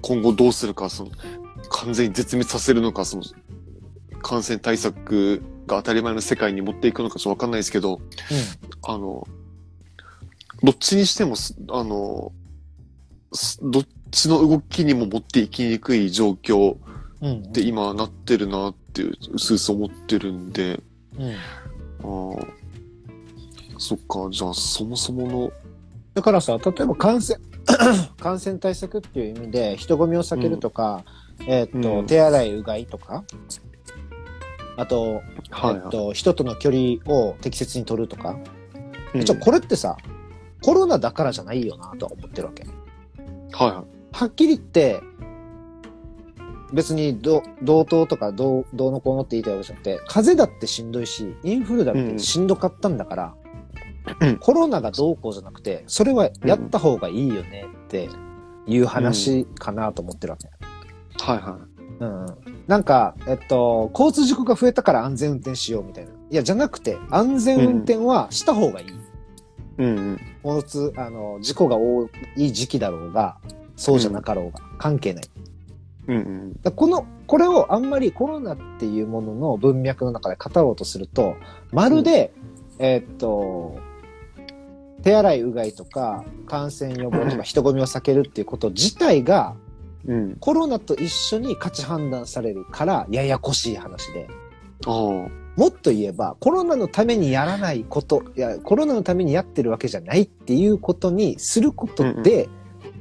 [0.00, 1.10] 今後どうするか、その、
[1.70, 3.22] 完全に絶滅させるのか、その、
[4.22, 8.00] 感染対策が当たり前の世界に持っていくのかちょっとわかんないですけど、
[8.82, 9.26] あの、
[10.62, 12.32] どっちにしてもす、あの、
[13.32, 16.76] すどっちの動きにも持っていきにくい状況
[17.20, 17.28] うん。
[17.28, 17.52] うん。
[17.52, 20.80] で今なってるなっていう、うすうす思ってるんで、
[21.18, 21.32] うん。
[21.32, 22.46] ああ、
[23.78, 25.52] そっか、じゃあそもそもの、
[26.14, 27.40] だからさ、例えば感染、
[28.20, 31.04] 感染対策っていう意味で、人混みを避けるとか、
[31.46, 33.24] えーっと、うん手洗い、うがいとか、
[34.76, 38.38] あと、はいえっと、人との距離を適切に取るとか、
[39.14, 39.20] い。
[39.20, 39.96] 一応これってさ、
[40.62, 42.64] コロナだからじゃないよなとは思ってるわけ。
[43.52, 43.84] はいはい。
[44.12, 45.00] はっきり言って、
[46.72, 53.34] 別にど同等とかどうどうのこうのって言いたいわけじゃなくて、風邪だってしんどいし、インフルだってしんどかったんだから、
[54.20, 58.08] うんコロナがどうこうじゃなくて、それはやった方がいいよねって
[58.66, 60.48] いう話かなと思ってるわけ。
[61.22, 61.58] はいは
[62.00, 66.12] うんうんなんか、えっと、交通事故が増えたから安全運転しようみたいな。
[66.30, 68.86] いや、じゃなくて、安全運転はした方がいい。
[68.86, 68.90] い。
[69.78, 70.20] うんうん。
[70.42, 73.36] 交通、あの、事故が多い時期だろうが、
[73.76, 75.24] そうじゃなかろうが、関係ない。
[76.08, 76.62] うんうん。
[76.62, 81.36] だこの、これをあんまりコロナっていうものの文脈の中で語ろうとすると、
[81.70, 82.32] まるで、
[82.78, 83.76] えーっと、
[85.04, 89.54] 手洗い、うがいとか、感染予防とか人混みを避けるっていうこと自体が、
[90.06, 90.36] うん。
[90.36, 94.26] コロナと一緒に価値判断されるからややこしい話で。
[95.56, 102.48] もっと言えば、コロナのためにやらないこと、いや、コロナのためにやってるわけじゃないっていうことにすることで、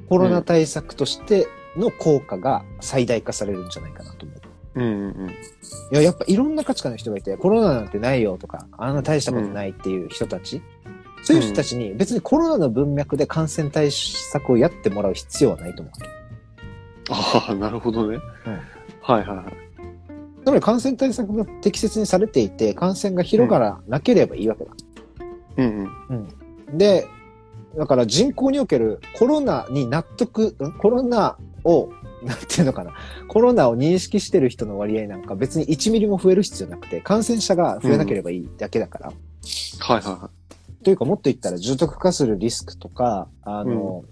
[0.07, 4.43] コロナ対策としての効果が最大化されるんじゃないかなと思う。
[4.75, 5.33] うんうん
[5.91, 10.61] いや、やっぱいろんな価値観の人がいて、コロナなんてないよとか、あんな大したことないっていう人たち、
[11.23, 15.93] そういう人たちに別にコロナの文脈で感染対策をやってもらう必要はないと思う。
[17.09, 18.17] ああ、なるほどね。
[19.01, 19.45] はいはいはい。
[20.43, 24.71] つまり感染対策が適切にされていて、感染が広がらなければいいわけだ。
[25.57, 26.13] うんう
[26.75, 26.77] ん。
[26.77, 27.07] で、
[27.77, 30.73] だから人口におけるコロナに納得、ん？
[30.73, 31.89] コロナを、
[32.23, 32.93] なんていうのかな、
[33.29, 39.07] コロナを認識してる人の割合なんか別に1ミリも増える必要なくて、感染者が増えなければいいだけだから。
[39.07, 39.13] は
[39.97, 40.29] いはいは
[40.83, 44.03] というかもっと言ったら重篤化するリスクとか、あの、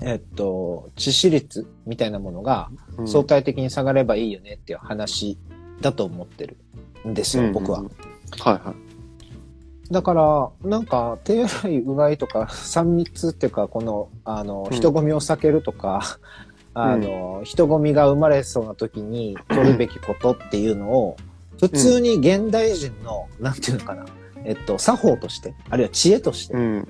[0.00, 2.70] えっと、致死率みたいなものが
[3.06, 5.38] 相対的に下がればいいよねっていう話
[5.80, 6.56] だと思ってる
[7.06, 7.80] んですよ、僕は。。
[7.80, 7.92] うんうん
[8.40, 8.88] はいはい。
[9.92, 16.18] だから、なんか、手洗い、うがいとか、 三密っていうか、この、あの、うん人混みを避けるとか、
[16.74, 21.16] あの、人混みが生まれそうな時に取るべきことっていうのを、
[21.58, 24.04] 普通に現代人の、なんていうのかな、
[24.48, 26.88] えっと、作法として、あるいは知恵として、うん。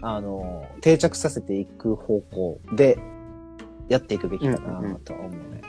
[0.00, 2.98] あの、定着させていく方向で、
[3.88, 4.58] やっていくべきかな
[5.04, 5.60] とは思うね。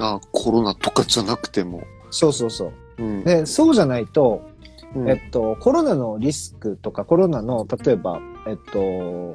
[0.00, 1.82] ああ、コロナとかじゃなくても。
[2.10, 3.02] そうそうそう。
[3.02, 3.24] うん。
[3.24, 4.42] で、そうじゃないと、
[4.96, 9.34] うんえっと、コロナのリスクとか、コロナの、例えば、えっと、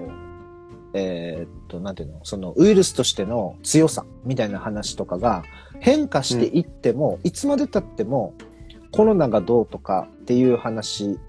[0.93, 5.43] えーっと、なんていうの、その、ウイルスとしての強さみたいな話とかが
[5.79, 8.33] 変化していっても、いつまで経っても、
[8.91, 11.19] コロナがどうとかっていう話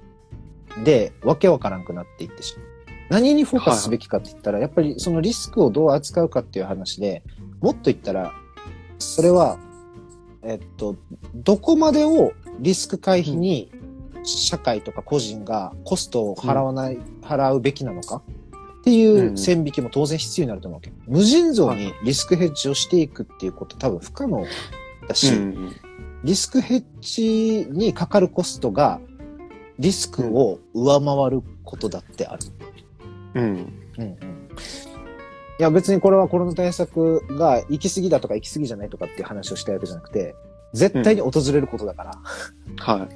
[0.85, 2.67] で、わけわからんくなっていってしまう。
[3.11, 7.25] 何にフォーカスすべきかって言ったら、やっぱりそのリスクをどう扱うかっていう話で、
[7.61, 8.33] もっと言ったら、
[8.99, 9.59] それは、
[10.43, 10.97] えっと、
[11.35, 13.73] どこまでをリスク回避に
[14.23, 18.23] 社会とか個人がコストを払わない、払うべきなのか
[18.81, 20.93] っていう線引きも当然必要になると思うわけ。
[21.09, 24.47] 無尽蔵にリスクヘッジをしていくっていうこと多分不可能
[25.09, 25.73] だし、うん
[26.25, 29.01] リスクヘッジにかかるコストが
[29.79, 32.43] リスクを上回ることだってある。
[33.35, 33.45] うん。
[33.45, 34.41] うんうん
[35.59, 40.35] いや別にこれはコロナ対策が行き過ぎだとか行き過ぎじゃないとかっていう話をしたいわけじゃなくて、
[40.73, 42.19] 絶対に訪れることだから、
[42.79, 43.09] はい。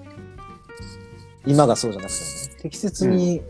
[1.46, 3.40] 今がそうじゃなくてもね、適切に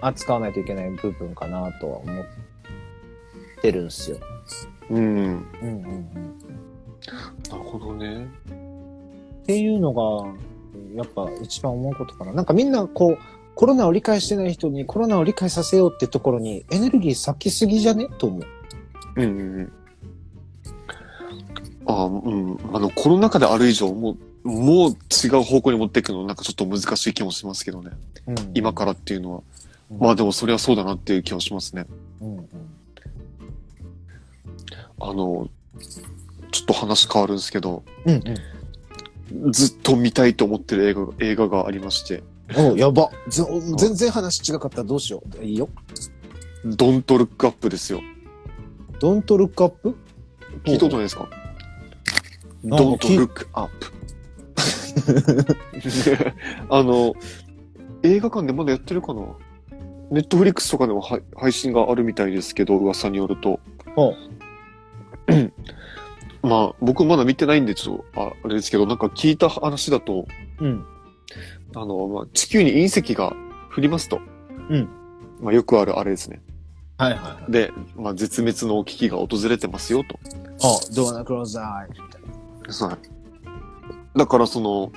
[0.00, 2.24] 扱わないといけない部分かなとは思っ
[3.60, 4.16] てるんですよ。
[4.88, 5.04] うん。
[5.04, 6.41] うんうんうん。
[7.50, 8.26] なるほどね。
[9.42, 10.28] っていうのが、
[10.94, 12.32] やっぱ一番思うことかな。
[12.32, 13.18] なんかみんなこう、
[13.54, 18.08] コロナを理解してない人にコロナを理解させようってところにエネルギー割きすぎじゃね？
[18.18, 18.42] と思う。
[19.16, 19.72] うんうんうん。
[21.86, 22.58] ああ、うん。
[22.72, 27.90] あの、コロナ禍である以上、もう、もう違う方向に持っていくの、なんかちょっと難しい気もしますけどね。
[28.26, 29.38] うん今からっていうのは。
[29.38, 31.84] うんまあでもそれはそうだなっていう気はしますね。
[32.22, 32.48] うんうん
[34.98, 35.50] あの、
[36.52, 38.22] ちょっと話変わるんですけど、うん
[39.50, 42.22] ずっと見たいと思ってる映画映画がありまして、
[42.54, 42.72] うん。
[42.72, 43.10] おやば。
[43.28, 43.42] ぜ
[43.78, 45.44] 全然話違かったらどうしよう。
[45.44, 45.70] いいよ。
[46.64, 48.02] ドントルックアップですよ。
[49.00, 49.96] ドントルックアップ
[50.64, 51.28] 聞いたことないですか？
[52.62, 53.92] ドントルックアップ。
[56.68, 57.14] あの、
[58.02, 59.22] 映画館でまだやってるかな？
[60.10, 63.60] ネットフリックスとかでも配配信があるみたいですけど、噂によると。
[66.42, 70.26] まあ、僕まだ見てないんで、ちょっと、ああれですけど、なんか聞いた話だと、
[70.60, 70.84] うん。
[71.74, 73.34] あの、まあ、地球に隕石が
[73.76, 74.20] 降りますと。
[74.68, 74.88] うん。
[75.40, 76.42] まあ、よくあるあれですね。
[76.98, 77.52] はいはいはい。
[77.52, 80.18] で、まあ、絶滅の危機が訪れてますよと。
[80.62, 82.86] あ、ドアナクローズアイみたいな。
[82.86, 82.98] はい。
[84.18, 84.92] だからその、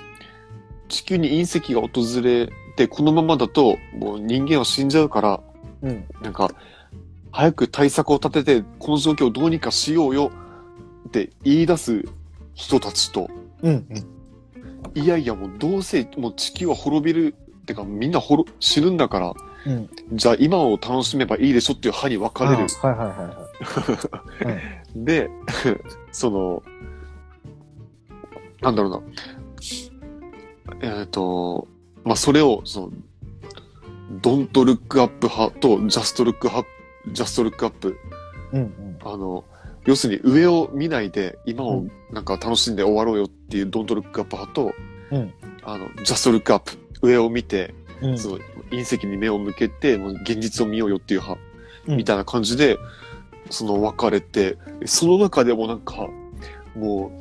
[0.90, 5.40] 地球に隕石が訪れて、このままだと、もう人間は死んじゃうから、
[5.84, 6.06] うん。
[6.22, 6.52] なんか、
[7.32, 10.32] 早く対策を立てて、この状況をどうにかしようよ
[11.16, 12.04] って言い出す
[12.54, 13.30] 人たちと、
[13.62, 13.88] うん。
[14.94, 19.34] いやいやもうどうせもう地球は滅びる、ってかみんな滅死ぬんだから、
[19.66, 19.90] うん。
[20.12, 22.68] じゃあ今を楽しめばいいでしょっていう派に分かれる。
[22.82, 23.16] あはいはいは
[24.44, 24.62] いはい。
[25.06, 25.30] で、
[26.12, 26.64] その、
[28.62, 29.02] なんだろうな。
[30.82, 31.68] えっ、と、
[32.04, 32.92] まあ、それを、その、
[34.22, 36.68] ドントルックアップ派とジャストルックアップ、
[37.12, 37.98] ジャストルックアップ。
[38.52, 38.98] うんうん。
[39.04, 39.46] あの、
[39.86, 44.74] 要するに上を見ないで今をうんなんか楽しんで終わろうよっていうドントルックアップ派と、
[45.12, 45.34] うん
[45.66, 46.78] あの、ジャストルックアップ。
[47.02, 48.18] 上を見て、うん。
[48.18, 48.40] その
[48.72, 51.42] 隕石に目を向けて、もう現実を見ようよっていう派、
[51.88, 52.80] うんみたいな感じで、
[53.52, 56.08] その別れて、その中でもなんか、
[56.76, 57.12] も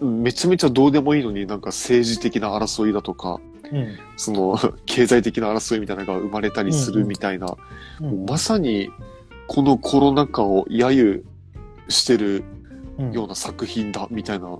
[0.00, 3.38] う、めちゃめちゃどうでもいいのになんか政治的な争いだとか、
[3.70, 3.98] うん。
[4.16, 7.54] その 経済的な争いみたいなのが生まれたりするみたいな、
[8.00, 8.90] うんもうまさに
[9.46, 11.22] このコロナ禍を揶揄
[11.88, 12.44] してる
[12.98, 14.58] うんような作品だみたいな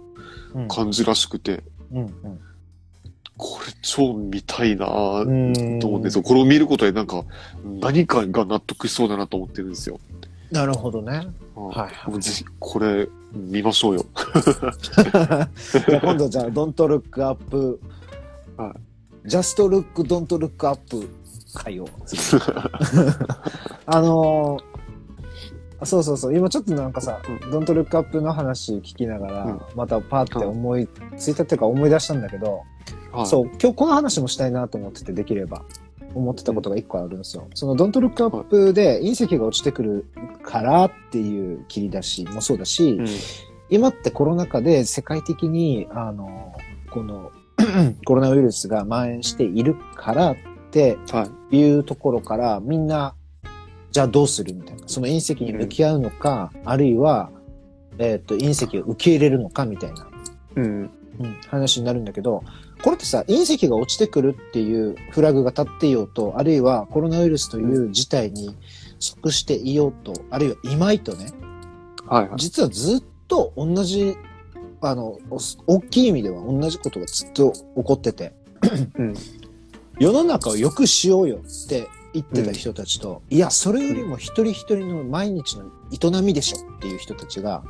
[0.55, 2.15] うん感じらしくて、うん
[3.37, 6.23] これ超見たいなと思うんですよ。
[6.23, 7.25] これを見ることでなんか
[7.81, 9.99] 何かが納得しそうだなと思ってるんですよ。
[10.53, 11.27] なるほどね。
[11.57, 14.07] うんはいぜひこれ見ましょうよ。
[14.13, 17.81] じゃあ今度じゃあ、Don't Look Up、
[18.57, 18.77] は
[19.27, 21.11] Just Look, Don't Look Up
[21.55, 21.89] 会を。
[23.87, 24.74] あのー
[25.83, 29.61] そうそうそう、今ちょっとなんかさ、う Don't Look Up の話聞きながら、うん。
[29.75, 32.63] またパーって思いついたっていうか思い出したんだけど、
[33.13, 33.27] はい。
[33.27, 35.63] そう、今日この話もしたいなと思ってて、できれば。
[36.15, 37.49] 思ってたことが一個あるんですよ。
[37.55, 40.07] その Don't Look Up で隕石が落ちてくる
[40.43, 43.07] からっていう切り出しもそうだし、うん。
[43.69, 46.55] 今ってコロナ禍で世界的に、あの、
[46.91, 47.33] この
[48.07, 50.37] コロナウイルスが蔓延しているからっ
[50.71, 51.59] てはい。
[51.59, 53.15] いうところからみんな、
[53.95, 54.83] じゃあどうするみたいな。
[54.89, 57.31] その隕石に向き合うのか、あるいは、
[57.99, 60.09] えっ、と、隕石を受け入れるのかみたいな、
[60.57, 60.65] うん。
[60.65, 60.91] うん
[61.49, 62.43] 話になるんだけど、
[62.83, 68.57] これってさ、隕石が落ちてくるっていうフラグが立っていようと、あるいはコロナウイルスという事態に
[68.99, 71.29] 即していようと、あるいは今いとね、
[72.05, 72.39] はいはい。
[72.39, 74.17] 実はずっと同じ、
[74.81, 78.33] あの、お大きい意味では同じことがずっと起こってて、
[78.99, 79.15] うん
[80.01, 87.65] 世の中を良くしようよって言ってた人たちと、いや、それよりも一人一人の毎日の営みでしょっていう人たちが、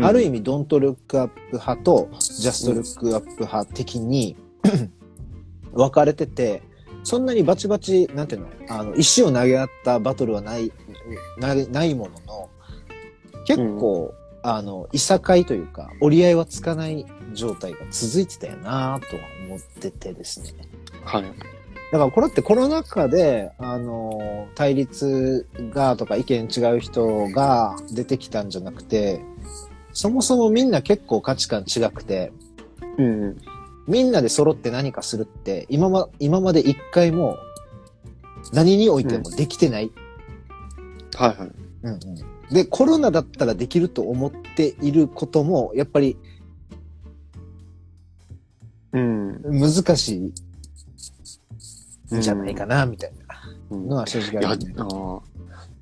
[0.00, 4.36] ある意味、ドントルックアップ派とジャストルックアップ派的に
[5.72, 6.62] 分かれてて、
[7.04, 10.72] そんなにバチバチ、なんていうの、あの、石を投げ合ったバトルはない、
[11.38, 12.50] ないないものの、
[13.44, 20.54] 結構、あの、いさかいというか、折り合いはつかない状態が続いてたよなとは思っててですね。
[21.04, 21.24] はい。
[21.92, 29.22] だからこれってコロナ禍で、あの、対立がとか意見違う人が出てきたんじゃなくて、
[29.92, 32.32] そもそもみんな結構価値観違くて、
[32.96, 33.36] うん。
[33.86, 37.36] みんなで揃って何かするって、今ま、今まで一回も
[38.54, 39.90] 何においてもできてない。
[41.14, 41.50] はいはい。
[41.82, 41.98] うんうん
[42.50, 46.18] で、コロナだったらできると思っていることも、やっぱり
[48.92, 49.42] うん。
[49.42, 50.32] 難しい
[52.18, 53.12] んじゃないかな、みたい
[53.70, 54.74] うんなのは正直あある、ね。
[54.76, 55.20] ー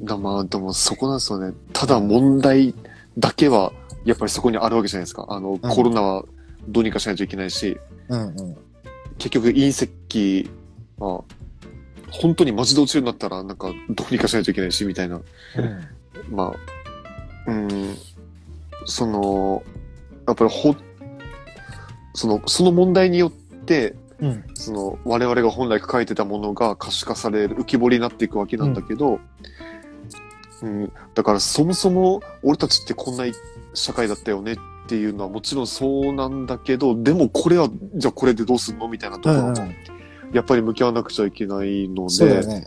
[0.03, 1.55] だまあ、でもそこなんですよね。
[1.73, 2.75] ただ問題
[3.19, 3.73] だけは、
[4.05, 5.27] やっぱりそこにあるわけじゃないですか。
[5.29, 6.25] あの、コロナは
[6.69, 8.57] どうにかしないといけないし、うんうん。
[9.19, 10.51] 結局隕石
[10.99, 11.25] は、
[12.11, 15.21] 本当にマジで落ちるんだったら、なんか、どうにかしないといけないし、みたいな。
[16.31, 16.55] ま
[17.47, 17.97] あ、うん、
[18.87, 19.63] その、
[20.27, 20.75] やっぱりほ、
[22.15, 24.45] その、その問題によって、うん。
[24.55, 29.21] その、我々が本来抱えてたものが可視化される、浮き彫りになっていくわけなんだけど、
[30.63, 33.25] うん、だからそもそも俺たちってこんな
[33.73, 34.57] 社会だったよねっ
[34.89, 39.55] ていうのはもちろんそうなんだけど、でもこれは、じゃあこれでどうすんのみたいなところも、
[40.33, 42.67] やっぱり向き合わなくちゃいけないので、そうだよね。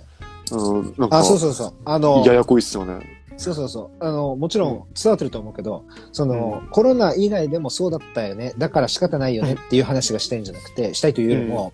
[0.52, 1.74] うん、なんか、あ、そうそうそう。
[1.86, 3.23] あの、ややこいっすよね。
[3.38, 4.04] そうそうそう。
[4.04, 8.54] あの、もちろん伝わってると思うけど、その、コロナ以外でもそうだったよね。
[8.58, 11.72] だから仕方ないよねっていう話がしたいんじゃなくて、したいというよりも、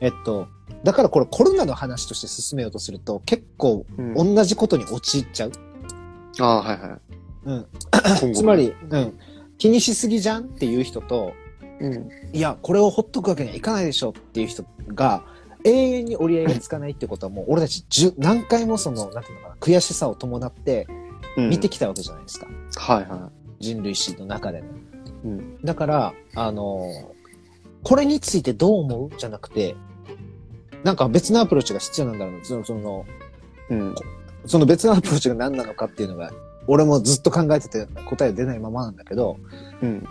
[0.00, 0.48] えっと、
[0.84, 5.52] だからこれコロナの話として進めようとすると、結構うん、同じことに陥っちゃう。
[6.40, 7.00] ああ、はいはい。
[7.46, 8.34] うん。
[8.34, 9.18] つま、り、うん。
[9.58, 11.32] 気にしすぎじゃんっていう人と、
[11.80, 15.24] うん、いや、これをほっとくわけにはいかないでしょっていう人が、
[15.64, 20.86] 永遠に折り合いがつかないってことはもう、俺たち十何回もその、なんていうのかな、悔しさを伴って
[21.36, 22.46] うん見てきたわけじゃないですか。
[22.76, 24.68] はいは人類史の中でね。
[25.24, 25.26] い。
[25.26, 27.18] うん、だから、あのー
[27.84, 29.10] これについてどう思う？
[29.16, 29.76] じゃなくて、
[30.82, 32.44] なんか別のアプローチが必要なんだろうな。
[32.44, 33.06] その、その、
[33.70, 33.94] うん、
[34.46, 36.32] その別のアプローチが何なのかっていうのが、
[36.66, 39.38] 俺もずっと考えてて答え出ないままなんだけど、
[39.80, 40.04] うん、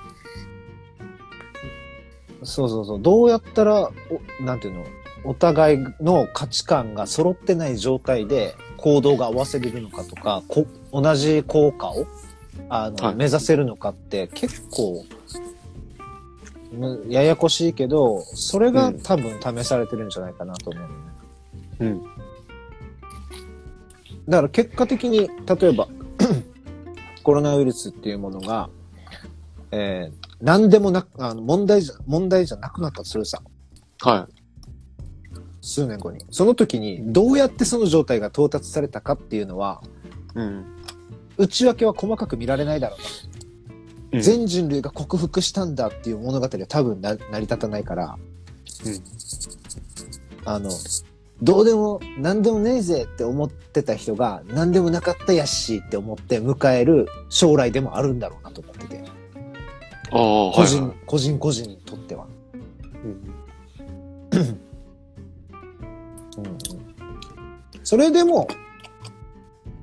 [2.41, 3.91] そうそうそう、どうやったら、
[4.39, 4.86] おなんていうの、
[5.24, 12.07] お互いの価値観が揃ってない状態で行動が合わせれるのかとか、こ同じ効果を
[12.70, 15.05] あの、はい目指せるのかって結構、
[16.72, 20.95] むややこしいけど、それが多分試されてるんじゃないかなと思うのね。
[21.80, 22.03] うん、
[24.28, 25.88] だから結果的に、例えば、
[27.24, 28.70] コロナウイルスっていうものが、
[29.72, 33.41] えー、何でもなく、あの問題じゃ、問題じゃなくなったとするさ。
[34.01, 34.28] は
[35.68, 36.26] 数年後に。
[36.32, 39.84] その時に、どうやってその状態が到達されたかっていうのは、
[40.36, 40.39] い。
[40.39, 40.65] うん、
[41.38, 43.05] 内訳は細かく見られないだろうな。
[43.34, 43.38] うん
[44.22, 48.18] 全人類が克服したんだっていう物語は多分な成り立たないから、
[48.86, 49.03] うん
[50.45, 50.72] あの、
[51.41, 62.28] どうでも、なんでもねえぜって思ってた人が、なんでもなかったやっしーって思って迎える将来でもあるんだろうなと思ってて、ああ、個人、はいはい個人個人にとっては。
[64.32, 64.57] うん
[67.88, 68.49] それでも、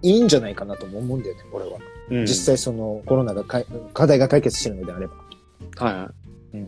[0.02, 1.78] いいんじゃないかなとも思うんだよね、俺は。
[2.10, 5.14] うん実際そのコロナがかい課題が解決してるのであれば。
[5.78, 6.12] はいは
[6.52, 6.66] うんうん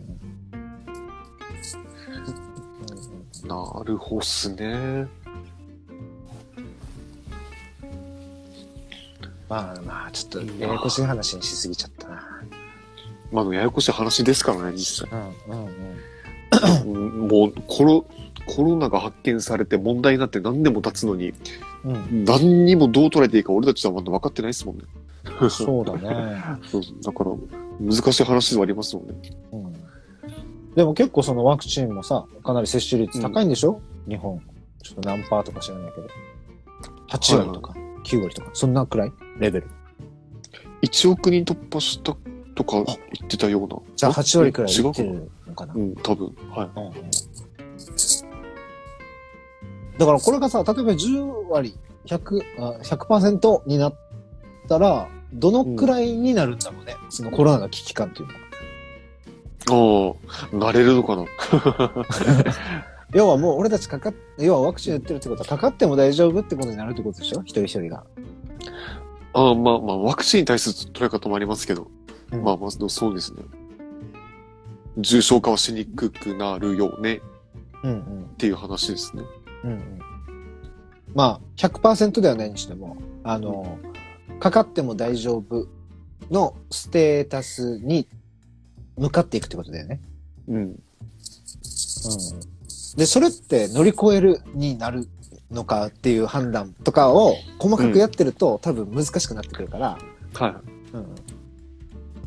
[3.45, 3.47] い。
[3.47, 5.05] なるほどっすね。
[9.47, 12.41] まあまあ、ちょっとややこしい話にしすぎちゃったな。
[13.31, 15.19] まあ、ややこしい話ですからね、実際。
[15.47, 15.73] うんうんうん。
[16.85, 18.05] うんもう、コロ、
[18.47, 21.33] コロナが発見されて問題になって何年も経つのに、
[21.83, 24.83] うん、何にもどう捉えていいか俺たちはまだ分かってないですもんね。
[25.49, 26.01] そうだね。
[27.03, 27.31] だから、
[27.79, 29.15] 難しい話ではありますもんね。
[29.51, 34.41] うん、でも結構そのワクチンもさ、かなり接種率高いんでしょ、日本。
[34.81, 36.07] ちょっと何パーとか知らないけど。
[37.09, 37.73] 8割とか、
[38.05, 39.11] 9割とか、そんなくらい？
[39.39, 39.67] レベル。
[40.81, 42.15] 1億人突破した
[42.55, 42.95] とか言
[43.25, 43.77] ってたような。
[43.95, 45.27] じゃあ8割くらいいってるの
[45.57, 45.73] かな。
[45.73, 46.33] うん、多分。
[46.49, 46.69] はい。
[46.75, 46.93] うんうん
[49.97, 53.95] だからこれがさ、例えば10割、100、あ100%になっ
[54.69, 56.95] たら、どのくらいになるんだろうね？
[57.09, 60.13] そのコロナの危機感っていうのは。
[60.13, 61.25] ああ、なれるのかな？
[63.13, 67.41] 要はもう俺たちかかっ、要はワクチン打ってるってことはかかっても大丈夫ってことになるってことでしょ？
[67.41, 68.03] 一人一人が。
[69.33, 71.87] ああ、まあまあ、ワクチンに対する捉え方もありますけど、
[72.31, 73.41] うんまあまあ、そうですね。
[74.97, 77.21] 重症化はしにくくなるよね
[77.83, 78.23] うんうん。
[78.23, 79.23] っていう話ですね。
[79.63, 79.99] うんうん。
[81.13, 83.77] まあ、100%ではないにしても、あの、
[84.39, 85.67] かかっても大丈夫
[86.31, 88.07] のステータスに
[88.97, 90.01] 向かっていくってことだよね。
[90.47, 90.55] うん。
[90.57, 90.77] うん。
[92.97, 95.07] で、それって乗り越えるになる
[95.51, 99.97] のかっていう判断とかを細かくやってると、多分難しくなってくるから、
[100.33, 100.61] は
[100.93, 101.05] うん。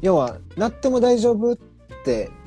[0.00, 1.58] 要は、なっても大丈夫っ
[2.04, 2.39] て、うん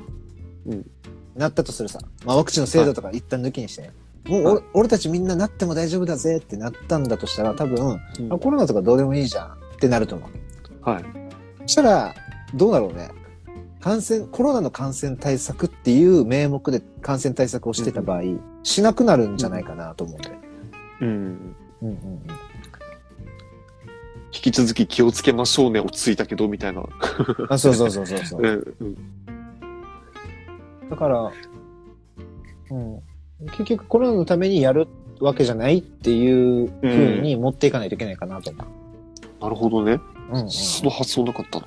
[1.36, 1.98] なったとするさ。
[2.24, 3.90] まあ、ワクチンの制度とか一旦抜きにして、
[4.26, 8.22] もう俺,、はい俺たちみんななっても大丈夫だぜってなったんだとしたら、多分、い。
[8.22, 10.90] うんあコロナとかどうでもいいじゃんってなると思う。
[10.90, 11.04] はい。
[11.62, 12.14] そしたら、
[12.54, 13.10] どうだろうね。
[13.80, 18.22] 感染、コロナの感染対策っていう名目で感染対策をしてた場合、
[18.62, 20.36] しなくなるんじゃないかなと思うんだよ。
[21.02, 21.08] うん。
[21.08, 22.22] うんうんうん。
[24.32, 26.82] 引き続き気をつけましょうね、落ち着いたけど、みたいな。
[27.50, 28.40] あそうそうそうそうそう。
[28.40, 28.76] うん。
[28.80, 29.33] うん
[30.90, 31.32] だから、
[32.70, 33.00] うん、
[33.46, 34.86] 結局コロナのためにやる
[35.20, 39.42] わけじゃないっていう風に持っていかないといけないかなと思う。
[39.42, 40.00] なるほどね。
[40.30, 41.66] うんうんその発想なかったな。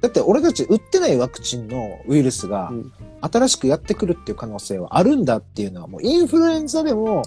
[0.00, 7.22] だって俺たち打ってないワクチンのウイルスがうん新しくやってくるっていう可能性はあるんだっていうのはもうインフルエンザでも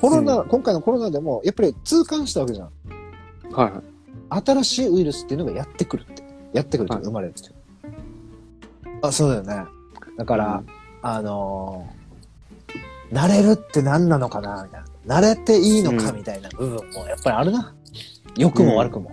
[0.00, 2.70] コロナ、う今回のコロナでもやっぱり痛感したわけじゃん。
[3.52, 4.42] はいはい。
[4.46, 6.22] 新しいウイルスっていうのがやってくるって。
[6.52, 7.50] やってくるってはい生まれるって。
[9.02, 9.70] あ、そうだよね。
[10.16, 10.66] だから、うん
[11.02, 12.00] あのー
[13.12, 15.18] 慣れるって何なのかなみたいな。
[15.18, 17.74] 慣れていいのかうんみたいな部分もやっぱりあるな。
[18.36, 19.10] 良くも悪くも。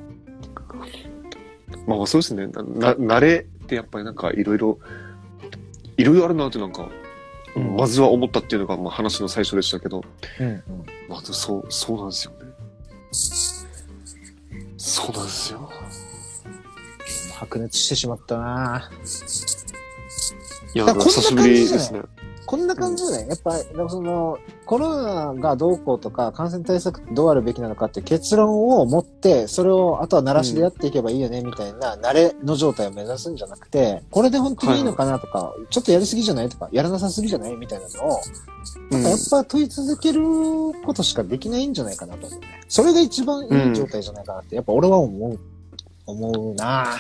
[1.88, 2.46] まあまあそうですね。
[2.48, 4.78] な、な慣れってやっぱりなんかいろいろ、
[5.98, 6.90] いろいろあるなってなんか、
[7.56, 10.04] うんまずは思ったっていうのがまあ話の最初でしたけど、
[10.40, 10.64] うんうん。
[11.10, 12.38] まあでもそう、そうなんですよね。
[14.78, 15.72] そうなんですよ。
[17.34, 18.92] 白熱してしまったな
[20.74, 22.02] いや、久しぶりですね。
[22.46, 23.28] こんな感じじゃない？
[23.28, 23.58] やっぱ、
[23.90, 36.48] その、コロナがどうこうとか、感染対策どうあるべきなのかって結論を持って、それをあとは慣らしでやっていけばいいよね、みたいな、慣れの状態を目指すんじゃなくて、これで本当にいいのかなとか、ちょっとやりすぎじゃない？
[36.48, 37.56] とか、やらなさすぎじゃない？
[37.58, 38.20] みたいなのを、
[38.92, 40.22] うんやっぱ問い続ける
[40.86, 42.48] ことしかできないんじゃないかなと思うね。
[42.70, 45.40] それが一番いい状態じゃないかなって、やっぱ俺は思う、
[46.06, 46.96] 思うな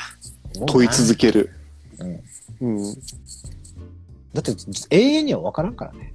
[0.56, 1.52] 思うな問い続ける。
[2.00, 2.78] うん。
[2.80, 2.96] うん。
[4.38, 4.56] だって
[4.92, 6.14] 永遠には分からんからね。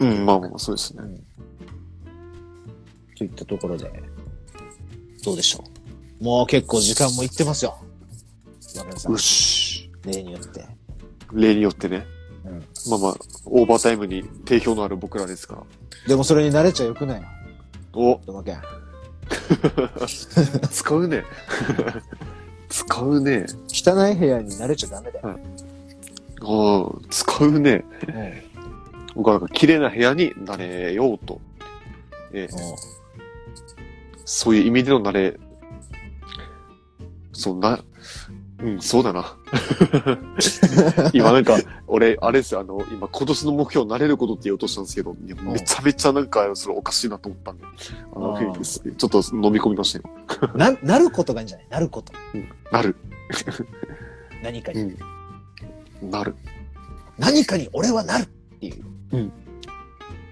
[0.00, 1.02] うん、まあまあそうですね。
[3.16, 3.90] といったところで、
[5.24, 5.64] どうでしょ
[6.20, 6.24] う。
[6.24, 7.78] もう結構時間もいってますよ。
[9.08, 9.90] よ、し。
[10.04, 10.66] 例によって。
[11.32, 12.06] 例によってね。
[12.44, 13.14] うんまあまあ、
[13.46, 15.62] オーバータイムに定評のある僕らですから。
[16.06, 17.26] でもそれに慣れちゃよくないよ。
[17.94, 18.62] お、どまけん。
[20.70, 21.24] 使うね。
[22.68, 23.46] 使うね。
[23.68, 25.40] 汚い部屋に慣れちゃダメだよ。
[26.42, 27.84] ああ、使うね。
[28.08, 28.48] うん
[29.14, 31.40] 僕はなんか綺麗な部屋になれようと。
[32.32, 32.58] ええうん
[34.30, 35.38] そういう意味での慣れ
[37.32, 37.80] そうな、
[38.62, 39.34] うん、そうだな。
[41.14, 47.64] 今なんか、俺、あれですよ、あの、今今年の目標、慣れることって言おうとしたんですけど、いやめちゃめちゃなんか、それおかしいなと思ったんで、
[48.14, 48.60] あの、あー
[48.96, 50.50] ちょっと飲み込みましたよ。
[50.54, 51.66] な、なることがいいんじゃない？
[51.70, 52.12] なること。
[52.70, 52.96] なる。
[54.42, 54.80] 何かに。
[54.82, 54.96] うん。
[56.02, 56.34] なる。
[57.18, 58.26] 何かに俺はなるっ
[58.60, 58.84] ていう。
[59.12, 59.32] うん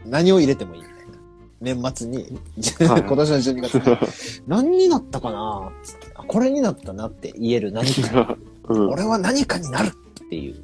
[0.09, 0.97] 何を入れてもいいみたい
[1.81, 1.83] な。
[1.83, 2.19] 年末に、
[2.89, 3.99] はい 今年の12月に、
[4.47, 5.73] 何になったかな？
[5.83, 8.37] つってあこれになったなって言える何か。
[8.69, 8.89] うん。
[8.91, 10.63] 俺は何かになるっていう。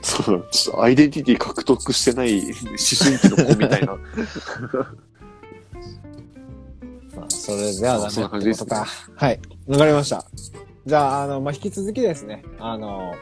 [0.00, 3.98] そうだ、ちょっとアイデンティティ獲得してない思春期の子みたいな。
[7.16, 8.86] まあ、それではダメそんな感じですねってことか。
[9.16, 9.40] はい。
[9.66, 10.24] わかりました。
[10.88, 13.12] じゃあ、あの、まあ、引き続きですね、あの、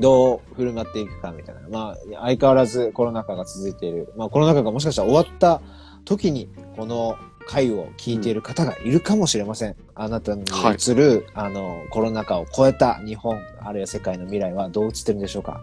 [0.00, 1.60] どう振る舞っていくかみたいな。
[1.68, 4.12] まあ、相変わらずコロナ禍が続いている。
[4.16, 5.62] まあ、コロナ禍がもしかしたら終わった
[6.04, 9.76] 時に、この回を聞いている方がいるかもしれません。
[9.94, 15.62] あなたに映る、あの、コロナ禍を超えた日本、あるいは世界の未来はどう映ってるんでしょうか。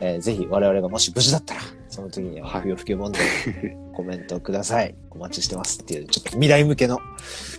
[0.00, 1.60] えーぜひ我々がもし無事だったら、
[1.90, 3.22] その時にははい不要不急問題、
[3.94, 4.94] コメントください。
[5.10, 6.98] お待ちしてますっていう、ちょっと未来向けの、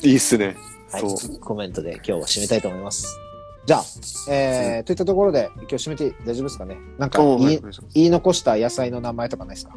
[0.01, 0.55] いいっすね。
[0.93, 1.39] はい。
[1.39, 3.17] コメントで今日は締めたいと思います。
[3.65, 3.83] じゃあ、
[4.29, 6.77] えー、といったところで今日締めて大丈夫ですかね？
[6.97, 7.61] なんかお言い,、
[7.93, 9.75] 言い残した野菜の名前とかないですか？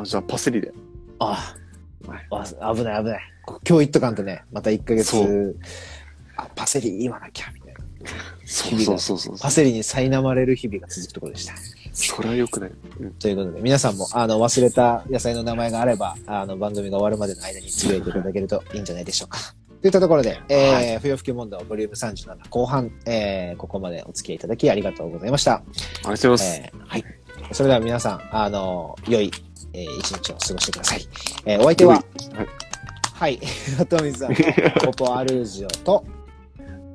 [0.00, 0.72] あ、じゃあパセリで。
[1.18, 1.54] あ
[2.06, 3.22] はいあ、あ危ない危ない。
[3.46, 5.56] 今日言っとかんとね、また1ヶ月
[6.36, 7.80] あ、パセリ言わなきゃ、みたいな。
[8.46, 9.38] そうそうそうそう。
[9.38, 11.54] パセリに苛まれる日々が続くところでした。
[11.92, 12.70] それは良くない。
[13.00, 13.10] うん。
[13.12, 19.38] ということで、皆さんも、あの、忘れた野菜の名前があれば、あの、番組が終わるまでの間につぶやいていただけるといいんじゃないでしょうか。
[19.84, 25.56] といったところで、えーは不要不急問題ボリューム37後半、えーここまでお付き合いいただきありがとうございました。
[25.56, 25.62] あ
[26.04, 26.62] りがとうございます。
[26.62, 27.04] えーはい。
[27.52, 29.30] それでは皆さん、あの、良い、
[29.74, 31.06] えー一日を過ごしてください。
[31.44, 32.04] えーお相手は、はい
[33.12, 33.38] はい、
[33.90, 34.36] トミさんの
[34.90, 36.02] ポポアルージオと、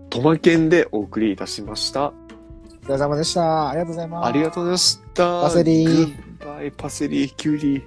[0.09, 2.07] トマケンでお送りいたしました。
[2.07, 2.13] お
[2.87, 3.69] 疲れ様でした。
[3.69, 4.29] ありがとうございます。
[4.29, 5.41] ありがとうございました。
[5.43, 7.83] パセリグッバイ、パセリ、キュウリ。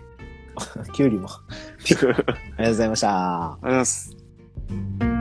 [0.94, 1.28] キュウリも。
[1.28, 1.40] あ
[1.88, 3.08] りがとうございました。
[3.08, 4.21] ありがとうございます。
[4.72, 5.11] thank you